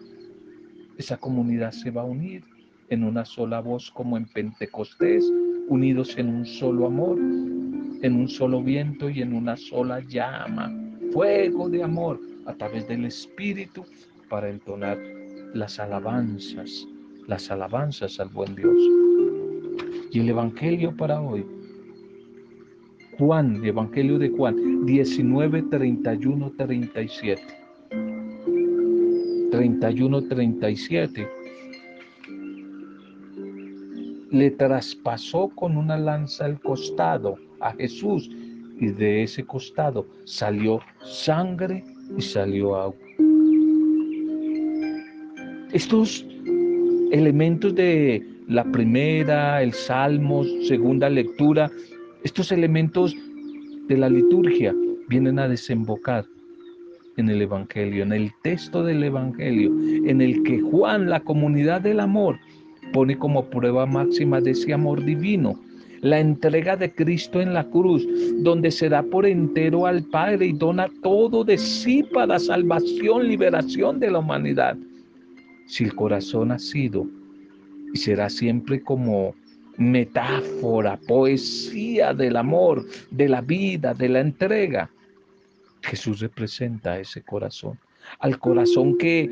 Esa 0.99 1.19
comunidad 1.19 1.71
se 1.71 1.93
va 1.93 2.03
a 2.03 2.07
unir 2.07 2.43
en 2.89 3.05
una 3.05 3.25
sola 3.25 3.61
voz 3.61 3.93
como 3.93 4.17
en 4.17 4.27
Pentecostés, 4.27 5.25
unidos 5.69 6.19
en 6.19 6.31
un 6.31 6.45
solo 6.45 6.87
amor, 6.87 7.17
en 7.21 8.17
un 8.17 8.29
solo 8.29 8.61
viento 8.61 9.09
y 9.09 9.23
en 9.23 9.33
una 9.33 9.57
sola 9.57 10.01
llama, 10.01 10.77
fuego 11.13 11.69
de 11.69 11.85
amor 11.85 12.21
a 12.47 12.55
través 12.55 12.89
del 12.89 13.05
Espíritu 13.05 13.87
para 14.29 14.51
entonar 14.51 14.99
las 15.55 15.79
alabanzas, 15.79 16.89
las 17.29 17.53
alabanzas 17.53 18.19
al 18.19 18.31
buen 18.31 18.57
Dios. 18.57 19.10
Y 20.13 20.19
el 20.19 20.29
Evangelio 20.29 20.97
para 20.97 21.21
hoy, 21.21 21.47
Juan, 23.17 23.65
Evangelio 23.65 24.19
de 24.19 24.31
Juan, 24.31 24.85
19, 24.85 25.63
31, 25.63 26.53
37. 26.57 27.43
31, 29.53 30.23
37. 30.23 31.29
Le 34.31 34.51
traspasó 34.53 35.49
con 35.51 35.77
una 35.77 35.97
lanza 35.97 36.47
el 36.47 36.59
costado 36.59 37.37
a 37.61 37.73
Jesús 37.73 38.29
y 38.81 38.89
de 38.89 39.23
ese 39.23 39.45
costado 39.45 40.07
salió 40.25 40.81
sangre 41.05 41.85
y 42.17 42.23
salió 42.23 42.75
agua. 42.75 42.97
Estos 45.73 46.27
elementos 47.13 47.75
de 47.75 48.27
la 48.51 48.65
primera, 48.65 49.63
el 49.63 49.73
salmo, 49.73 50.43
segunda 50.65 51.09
lectura, 51.09 51.71
estos 52.25 52.51
elementos 52.51 53.15
de 53.87 53.97
la 53.97 54.11
liturgia 54.11 54.75
vienen 55.09 55.39
a 55.39 55.47
desembocar 55.47 56.27
en 57.17 57.31
el 57.31 57.43
Evangelio, 57.43 58.03
en 58.03 58.13
el 58.13 58.33
texto 58.43 58.83
del 58.83 59.05
Evangelio, 59.05 59.71
en 60.05 60.21
el 60.21 60.43
que 60.43 60.61
Juan, 60.61 61.09
la 61.09 61.21
comunidad 61.21 61.81
del 61.83 62.01
amor, 62.01 62.41
pone 62.93 63.17
como 63.17 63.45
prueba 63.45 63.87
máxima 63.87 64.41
de 64.41 64.51
ese 64.51 64.73
amor 64.73 65.05
divino 65.05 65.57
la 66.01 66.19
entrega 66.19 66.77
de 66.77 66.93
Cristo 66.93 67.41
en 67.41 67.55
la 67.55 67.63
cruz, 67.63 68.05
donde 68.39 68.73
se 68.73 68.89
da 68.89 69.03
por 69.03 69.27
entero 69.27 69.87
al 69.87 70.03
Padre 70.03 70.47
y 70.47 70.53
dona 70.55 70.89
todo 71.03 71.45
de 71.45 71.57
sí 71.57 72.03
para 72.03 72.41
salvación, 72.41 73.29
liberación 73.29 74.01
de 74.01 74.11
la 74.11 74.19
humanidad. 74.19 74.77
Si 75.67 75.85
el 75.85 75.95
corazón 75.95 76.51
ha 76.51 76.59
sido 76.59 77.07
y 77.93 77.99
será 77.99 78.29
siempre 78.29 78.83
como 78.83 79.35
metáfora, 79.77 80.97
poesía 80.97 82.13
del 82.13 82.37
amor, 82.37 82.85
de 83.11 83.29
la 83.29 83.41
vida, 83.41 83.95
de 83.95 84.09
la 84.09 84.21
entrega, 84.21 84.91
Jesús 85.83 86.21
representa 86.21 86.93
a 86.93 87.01
ese 87.01 87.23
corazón, 87.23 87.79
al 88.19 88.39
corazón 88.39 88.99
que 88.99 89.29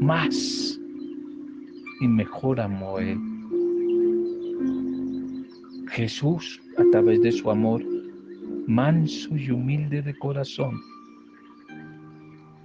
más 0.00 0.78
y 2.00 2.08
mejor 2.08 2.60
amó 2.60 2.98
Él. 2.98 3.18
Jesús, 5.90 6.60
a 6.76 6.84
través 6.90 7.22
de 7.22 7.32
su 7.32 7.50
amor, 7.50 7.82
manso 8.66 9.36
y 9.36 9.50
humilde 9.50 10.02
de 10.02 10.16
corazón, 10.18 10.80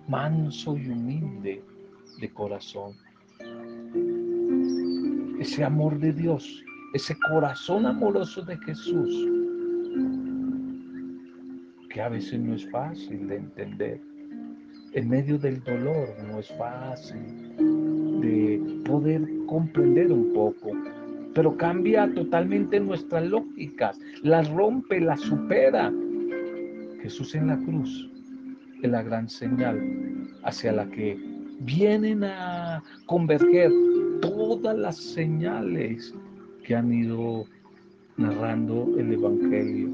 manso 0.07 0.77
y 0.77 0.89
humilde 0.89 1.63
de 2.19 2.29
corazón. 2.29 2.93
Ese 5.43 5.61
amor 5.61 5.99
de 5.99 6.13
Dios, 6.13 6.63
ese 6.93 7.17
corazón 7.29 7.85
amoroso 7.85 8.43
de 8.43 8.57
Jesús, 8.59 9.27
que 11.89 12.01
a 12.01 12.07
veces 12.07 12.39
no 12.39 12.55
es 12.55 12.65
fácil 12.71 13.27
de 13.27 13.35
entender. 13.35 13.99
En 14.93 15.09
medio 15.09 15.37
del 15.37 15.61
dolor 15.65 16.07
no 16.29 16.39
es 16.39 16.47
fácil 16.57 17.57
de 18.21 18.81
poder 18.85 19.27
comprender 19.45 20.13
un 20.13 20.31
poco 20.33 20.71
pero 21.35 21.57
cambia 21.57 22.09
totalmente 22.13 22.79
nuestras 22.79 23.25
lógicas, 23.25 23.99
las 24.21 24.47
rompe, 24.51 25.01
las 25.01 25.19
supera. 25.19 25.91
Jesús 27.01 27.33
en 27.35 27.47
la 27.47 27.57
cruz 27.57 28.09
es 28.81 28.89
la 28.89 29.01
gran 29.01 29.27
señal 29.27 30.29
hacia 30.43 30.71
la 30.71 30.85
que 30.89 31.17
vienen 31.61 32.23
a 32.23 32.83
converger 33.07 33.71
todas 34.23 34.77
las 34.77 34.97
señales 34.97 36.13
que 36.65 36.75
han 36.75 36.93
ido 36.93 37.45
narrando 38.17 38.97
el 38.97 39.13
Evangelio. 39.13 39.89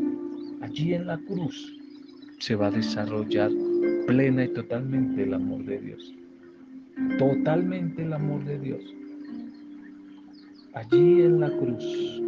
Allí 0.61 0.93
en 0.93 1.07
la 1.07 1.17
cruz 1.17 1.75
se 2.37 2.55
va 2.55 2.67
a 2.67 2.71
desarrollar 2.71 3.51
plena 4.05 4.45
y 4.45 4.53
totalmente 4.53 5.23
el 5.23 5.33
amor 5.33 5.65
de 5.65 5.79
Dios. 5.79 6.13
Totalmente 7.17 8.03
el 8.03 8.13
amor 8.13 8.45
de 8.45 8.59
Dios 8.59 8.99
allí 10.73 11.21
en 11.21 11.39
la 11.39 11.49
cruz 11.49 12.21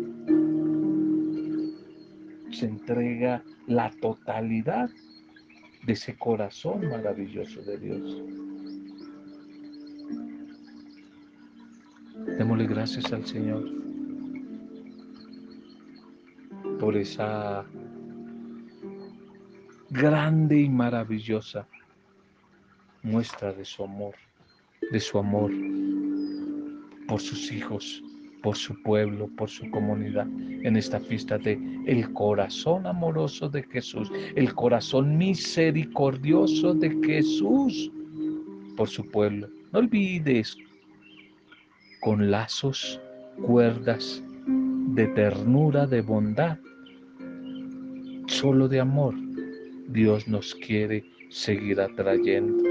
se 2.51 2.65
entrega 2.65 3.43
la 3.67 3.91
totalidad 4.01 4.89
de 5.85 5.93
ese 5.93 6.15
corazón 6.17 6.89
maravilloso 6.89 7.61
de 7.61 7.77
Dios. 7.77 8.21
Démosle 12.37 12.67
gracias 12.67 13.11
al 13.13 13.25
Señor 13.25 13.63
por 16.79 16.95
esa 16.95 17.65
grande 19.91 20.61
y 20.61 20.69
maravillosa 20.69 21.67
muestra 23.03 23.53
de 23.53 23.65
su 23.65 23.83
amor, 23.83 24.15
de 24.91 24.99
su 24.99 25.19
amor 25.19 25.51
por 27.07 27.19
sus 27.19 27.51
hijos, 27.51 28.01
por 28.41 28.55
su 28.55 28.81
pueblo, 28.83 29.29
por 29.37 29.49
su 29.49 29.69
comunidad, 29.69 30.27
en 30.63 30.77
esta 30.77 30.99
fiesta 30.99 31.37
de 31.37 31.59
el 31.85 32.11
corazón 32.13 32.87
amoroso 32.87 33.49
de 33.49 33.63
Jesús, 33.63 34.11
el 34.35 34.53
corazón 34.53 35.17
misericordioso 35.17 36.73
de 36.73 36.89
Jesús 37.05 37.91
por 38.77 38.87
su 38.87 39.05
pueblo. 39.09 39.47
No 39.71 39.79
olvides 39.79 40.57
con 42.01 42.29
lazos, 42.29 42.99
cuerdas 43.45 44.21
de 44.45 45.07
ternura, 45.07 45.87
de 45.87 46.01
bondad, 46.01 46.57
solo 48.27 48.67
de 48.67 48.79
amor, 48.79 49.15
Dios 49.87 50.27
nos 50.27 50.53
quiere 50.55 51.03
seguir 51.29 51.79
atrayendo. 51.79 52.63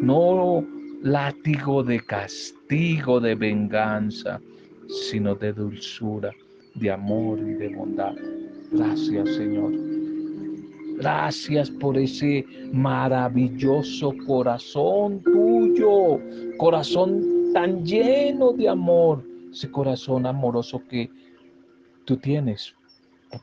No 0.00 0.64
látigo 1.02 1.82
de 1.82 2.00
castigo, 2.00 3.20
de 3.20 3.34
venganza, 3.34 4.40
sino 4.88 5.34
de 5.34 5.52
dulzura, 5.52 6.32
de 6.74 6.90
amor 6.90 7.38
y 7.38 7.52
de 7.54 7.74
bondad. 7.74 8.14
Gracias, 8.72 9.28
Señor. 9.36 9.72
Gracias 10.98 11.70
por 11.70 11.96
ese 11.96 12.44
maravilloso 12.72 14.14
corazón 14.26 15.22
tuyo, 15.22 16.20
corazón 16.58 17.29
tan 17.52 17.84
lleno 17.84 18.52
de 18.52 18.68
amor, 18.68 19.24
ese 19.52 19.70
corazón 19.70 20.26
amoroso 20.26 20.82
que 20.88 21.10
tú 22.04 22.16
tienes 22.16 22.74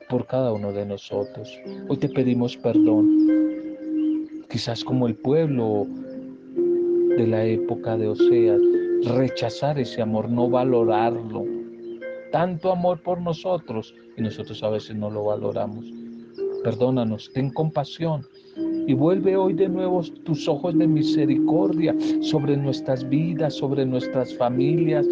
por 0.10 0.26
cada 0.26 0.54
uno 0.54 0.72
de 0.72 0.86
nosotros. 0.86 1.50
Hoy 1.88 1.98
te 1.98 2.10
pedimos 2.10 2.58
perdón. 2.58 3.28
Quizás 4.50 4.84
como 4.84 5.08
el 5.08 5.16
pueblo 5.16 5.86
de 7.18 7.28
la 7.28 7.44
época 7.44 7.98
de 7.98 8.08
Oseas, 8.08 8.62
rechazar 9.04 9.80
ese 9.80 10.02
amor, 10.02 10.30
no 10.30 10.50
valorarlo. 10.50 11.44
Tanto 12.32 12.72
amor 12.72 13.02
por 13.02 13.22
nosotros 13.22 13.94
y 14.16 14.22
nosotros 14.22 14.62
a 14.64 14.70
veces 14.70 14.96
no 14.96 15.10
lo 15.10 15.26
valoramos. 15.26 15.86
Perdónanos, 16.64 17.32
ten 17.34 17.52
compasión 17.52 18.26
y 18.88 18.94
vuelve 18.94 19.36
hoy 19.36 19.54
de 19.54 19.68
nuevo 19.68 20.02
tus 20.24 20.48
ojos 20.48 20.76
de 20.78 20.88
misericordia 20.88 21.94
sobre 22.22 22.56
nuestras 22.56 23.08
vidas, 23.08 23.56
sobre 23.56 23.86
nuestras 23.86 24.34
familias, 24.38 25.06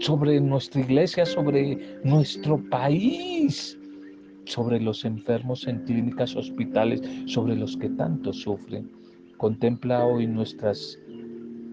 sobre 0.00 0.38
nuestra 0.38 0.82
iglesia, 0.82 1.24
sobre 1.24 1.78
nuestro 2.04 2.58
país, 2.68 3.78
sobre 4.44 4.78
los 4.80 5.06
enfermos 5.06 5.66
en 5.66 5.78
clínicas, 5.84 6.36
hospitales, 6.36 7.00
sobre 7.24 7.56
los 7.56 7.74
que 7.74 7.88
tanto 7.88 8.34
sufren. 8.34 8.90
Contempla 9.38 10.04
hoy 10.04 10.26
nuestras 10.26 10.98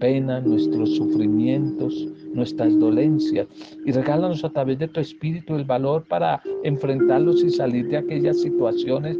penas, 0.00 0.44
nuestros 0.46 0.96
sufrimientos, 0.96 2.08
nuestras 2.32 2.76
dolencias 2.78 3.46
y 3.84 3.92
regálanos 3.92 4.44
a 4.44 4.50
través 4.50 4.78
de 4.78 4.88
tu 4.88 5.00
espíritu 5.00 5.56
el 5.56 5.64
valor 5.64 6.04
para 6.08 6.42
enfrentarlos 6.64 7.44
y 7.44 7.50
salir 7.50 7.86
de 7.88 7.98
aquellas 7.98 8.40
situaciones 8.40 9.18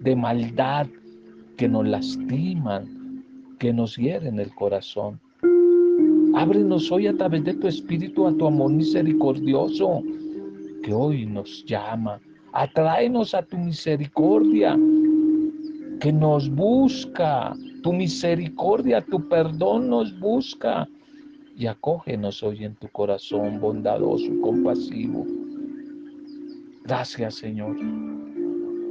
de 0.00 0.16
maldad 0.16 0.88
que 1.58 1.68
nos 1.68 1.86
lastiman, 1.86 3.24
que 3.58 3.72
nos 3.72 3.96
hieren 3.96 4.38
el 4.38 4.54
corazón. 4.54 5.20
Ábrenos 6.34 6.90
hoy 6.92 7.08
a 7.08 7.16
través 7.16 7.44
de 7.44 7.54
tu 7.54 7.66
espíritu 7.66 8.26
a 8.26 8.32
tu 8.32 8.46
amor 8.46 8.70
misericordioso 8.72 10.02
que 10.84 10.94
hoy 10.94 11.26
nos 11.26 11.64
llama. 11.64 12.20
Atráenos 12.52 13.34
a 13.34 13.42
tu 13.42 13.58
misericordia 13.58 14.78
que 16.00 16.12
nos 16.12 16.48
busca 16.48 17.54
tu 17.82 17.92
misericordia, 17.92 19.00
tu 19.00 19.28
perdón 19.28 19.90
nos 19.90 20.16
busca 20.20 20.88
y 21.56 21.66
acógenos 21.66 22.40
hoy 22.44 22.64
en 22.64 22.76
tu 22.76 22.88
corazón 22.88 23.60
bondadoso 23.60 24.26
y 24.26 24.40
compasivo. 24.40 25.26
Gracias, 26.84 27.34
Señor. 27.34 27.76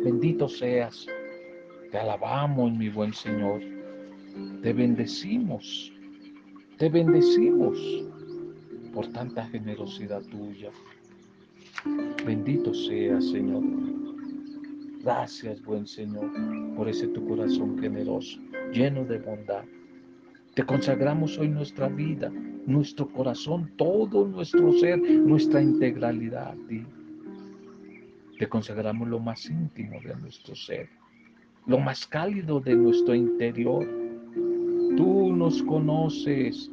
Bendito 0.03 0.49
seas. 0.49 1.07
Te 1.91 1.97
alabamos, 1.97 2.73
mi 2.73 2.89
buen 2.89 3.13
Señor. 3.13 3.61
Te 4.61 4.73
bendecimos. 4.73 5.93
Te 6.77 6.89
bendecimos 6.89 7.77
por 8.93 9.07
tanta 9.07 9.45
generosidad 9.45 10.21
tuya. 10.23 10.69
Bendito 12.25 12.73
seas, 12.73 13.29
Señor. 13.29 13.63
Gracias, 15.01 15.63
buen 15.63 15.87
Señor, 15.87 16.29
por 16.75 16.89
ese 16.89 17.07
tu 17.07 17.25
corazón 17.25 17.79
generoso, 17.79 18.37
lleno 18.73 19.05
de 19.05 19.19
bondad. 19.19 19.63
Te 20.53 20.63
consagramos 20.63 21.37
hoy 21.37 21.47
nuestra 21.47 21.87
vida, 21.87 22.29
nuestro 22.65 23.07
corazón, 23.07 23.71
todo 23.77 24.27
nuestro 24.27 24.73
ser, 24.73 24.99
nuestra 24.99 25.61
integralidad 25.61 26.49
a 26.49 26.67
ti. 26.67 26.83
Te 28.37 28.49
consagramos 28.49 29.07
lo 29.07 29.19
más 29.19 29.49
íntimo 29.49 30.01
de 30.01 30.15
nuestro 30.17 30.53
ser, 30.55 30.89
lo 31.67 31.77
más 31.77 32.07
cálido 32.07 32.59
de 32.59 32.75
nuestro 32.75 33.13
interior. 33.13 33.85
Tú 34.95 35.35
nos 35.35 35.61
conoces. 35.63 36.71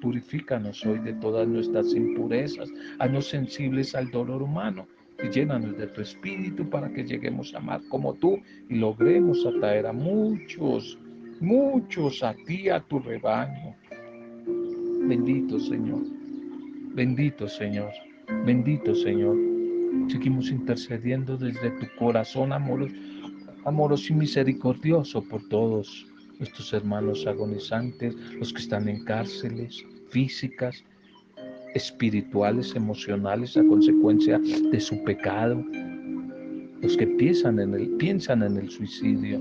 Purifícanos 0.00 0.84
hoy 0.84 0.98
de 0.98 1.12
todas 1.12 1.46
nuestras 1.46 1.94
impurezas, 1.94 2.68
haznos 2.98 3.28
sensibles 3.28 3.94
al 3.94 4.10
dolor 4.10 4.42
humano 4.42 4.88
y 5.22 5.28
llénanos 5.28 5.78
de 5.78 5.86
tu 5.86 6.00
espíritu 6.00 6.68
para 6.68 6.92
que 6.92 7.04
lleguemos 7.04 7.54
a 7.54 7.58
amar 7.58 7.80
como 7.88 8.12
tú 8.14 8.40
y 8.68 8.78
logremos 8.78 9.46
atraer 9.46 9.86
a 9.86 9.92
muchos, 9.92 10.98
muchos 11.40 12.20
a 12.24 12.34
ti, 12.34 12.68
a 12.68 12.80
tu 12.80 12.98
rebaño. 12.98 13.76
Bendito 15.06 15.60
Señor, 15.60 16.02
bendito 16.96 17.46
Señor, 17.46 17.92
bendito 18.44 18.96
Señor. 18.96 19.36
Seguimos 20.08 20.50
intercediendo 20.50 21.36
desde 21.36 21.70
tu 21.70 21.86
corazón 21.96 22.52
amoroso, 22.52 22.92
amoroso 23.64 24.12
y 24.12 24.16
misericordioso 24.16 25.22
por 25.22 25.46
todos 25.48 26.06
nuestros 26.38 26.72
hermanos 26.72 27.26
agonizantes, 27.26 28.14
los 28.38 28.52
que 28.52 28.62
están 28.62 28.88
en 28.88 29.04
cárceles 29.04 29.84
físicas, 30.08 30.84
espirituales, 31.74 32.74
emocionales 32.74 33.56
a 33.56 33.64
consecuencia 33.64 34.38
de 34.38 34.80
su 34.80 35.02
pecado, 35.04 35.64
los 36.80 36.96
que 36.96 37.06
piensan 37.06 37.60
en 37.60 37.74
el, 37.74 37.88
piensan 37.96 38.42
en 38.42 38.56
el 38.56 38.70
suicidio, 38.70 39.40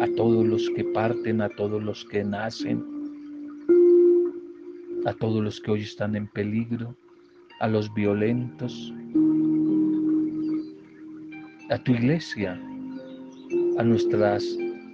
a 0.00 0.06
todos 0.16 0.46
los 0.46 0.68
que 0.76 0.84
parten, 0.84 1.40
a 1.40 1.48
todos 1.48 1.82
los 1.82 2.04
que 2.04 2.22
nacen, 2.22 2.84
a 5.06 5.12
todos 5.14 5.42
los 5.42 5.60
que 5.60 5.70
hoy 5.70 5.80
están 5.80 6.14
en 6.14 6.26
peligro, 6.28 6.94
a 7.60 7.68
los 7.68 7.92
violentos, 7.94 8.92
a 11.70 11.78
tu 11.78 11.92
iglesia, 11.92 12.60
a 13.78 13.82
nuestras 13.82 14.44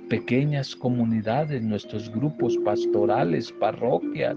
pequeñas 0.08 0.74
comunidades, 0.74 1.62
nuestros 1.62 2.10
grupos 2.10 2.56
pastorales, 2.58 3.52
parroquias, 3.52 4.36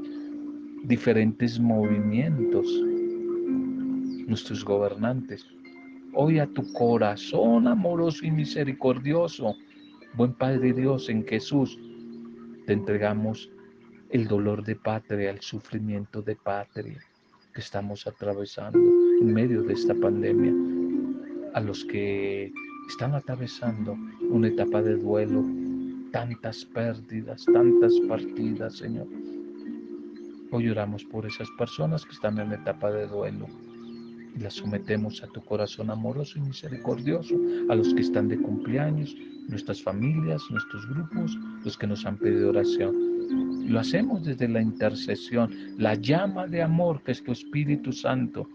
diferentes 0.84 1.60
movimientos, 1.60 2.68
nuestros 4.28 4.64
gobernantes. 4.66 5.46
Hoy 6.14 6.40
a 6.40 6.48
tu 6.48 6.72
corazón 6.74 7.68
amoroso 7.68 8.26
y 8.26 8.32
misericordioso, 8.32 9.56
buen 10.16 10.34
Padre 10.34 10.74
Dios, 10.74 11.10
en 11.10 11.26
Jesús, 11.26 11.80
te 12.68 12.74
entregamos 12.74 13.50
el 14.10 14.28
dolor 14.28 14.64
de 14.64 14.76
patria, 14.76 15.32
el 15.32 15.42
sufrimiento 15.42 16.22
de 16.22 16.36
patria 16.36 17.00
que 17.54 17.62
estamos 17.62 18.06
atravesando 18.06 18.78
en 18.80 19.34
medio 19.34 19.64
de 19.64 19.74
esta 19.74 19.96
pandemia, 19.96 20.54
a 21.54 21.62
los 21.62 21.86
que 21.86 22.52
están 22.88 23.16
atravesando 23.16 23.98
una 24.30 24.48
etapa 24.48 24.82
de 24.82 24.96
duelo, 24.96 25.44
tantas 26.12 26.66
pérdidas, 26.66 27.46
tantas 27.46 27.94
partidas, 28.08 28.78
Señor. 28.78 29.08
Hoy 30.52 30.70
oramos 30.70 31.04
por 31.06 31.26
esas 31.26 31.50
personas 31.58 32.06
que 32.06 32.12
están 32.12 32.38
en 32.38 32.54
etapa 32.54 32.92
de 32.92 33.08
duelo 33.08 33.48
y 34.36 34.40
las 34.40 34.54
sometemos 34.54 35.24
a 35.24 35.28
tu 35.28 35.42
corazón 35.42 35.90
amoroso 35.90 36.38
y 36.40 36.42
misericordioso, 36.42 37.36
a 37.70 37.76
los 37.76 37.94
que 37.94 38.02
están 38.02 38.28
de 38.28 38.38
cumpleaños, 38.38 39.16
nuestras 39.48 39.82
familias, 39.82 40.44
nuestros 40.50 40.88
grupos, 40.88 41.38
los 41.64 41.78
que 41.78 41.88
nos 41.88 42.06
han 42.06 42.18
pedido 42.18 42.50
oración. 42.50 43.14
Lo 43.68 43.80
hacemos 43.80 44.26
desde 44.26 44.48
la 44.48 44.62
intercesión, 44.62 45.52
la 45.78 45.96
llama 45.96 46.48
de 46.48 46.62
amor 46.62 47.02
que 47.04 47.14
es 47.14 47.24
tu 47.24 47.32
Espíritu 47.32 47.92
Santo, 47.92 48.48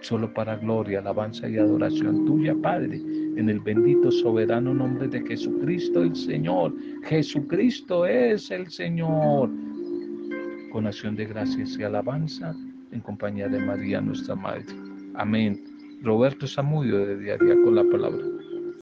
solo 0.00 0.32
para 0.32 0.56
gloria, 0.56 1.00
alabanza 1.00 1.48
y 1.48 1.58
adoración 1.58 2.24
tuya, 2.24 2.54
Padre, 2.62 2.96
en 3.36 3.48
el 3.48 3.60
bendito 3.60 4.10
soberano 4.10 4.74
nombre 4.74 5.08
de 5.08 5.20
Jesucristo 5.26 6.02
el 6.02 6.14
Señor. 6.14 6.74
Jesucristo 7.04 8.06
es 8.06 8.50
el 8.50 8.68
Señor. 8.70 9.50
Con 10.72 10.86
acción 10.86 11.16
de 11.16 11.26
gracias 11.26 11.78
y 11.78 11.82
alabanza, 11.82 12.54
en 12.92 13.00
compañía 13.00 13.48
de 13.48 13.58
María, 13.60 14.00
nuestra 14.00 14.34
Madre. 14.34 14.66
Amén. 15.14 15.62
Roberto 16.02 16.46
Samudio 16.46 16.98
de 16.98 17.18
Día 17.18 17.34
a 17.34 17.38
Día 17.38 17.54
con 17.64 17.74
la 17.74 17.84
Palabra. 17.84 18.37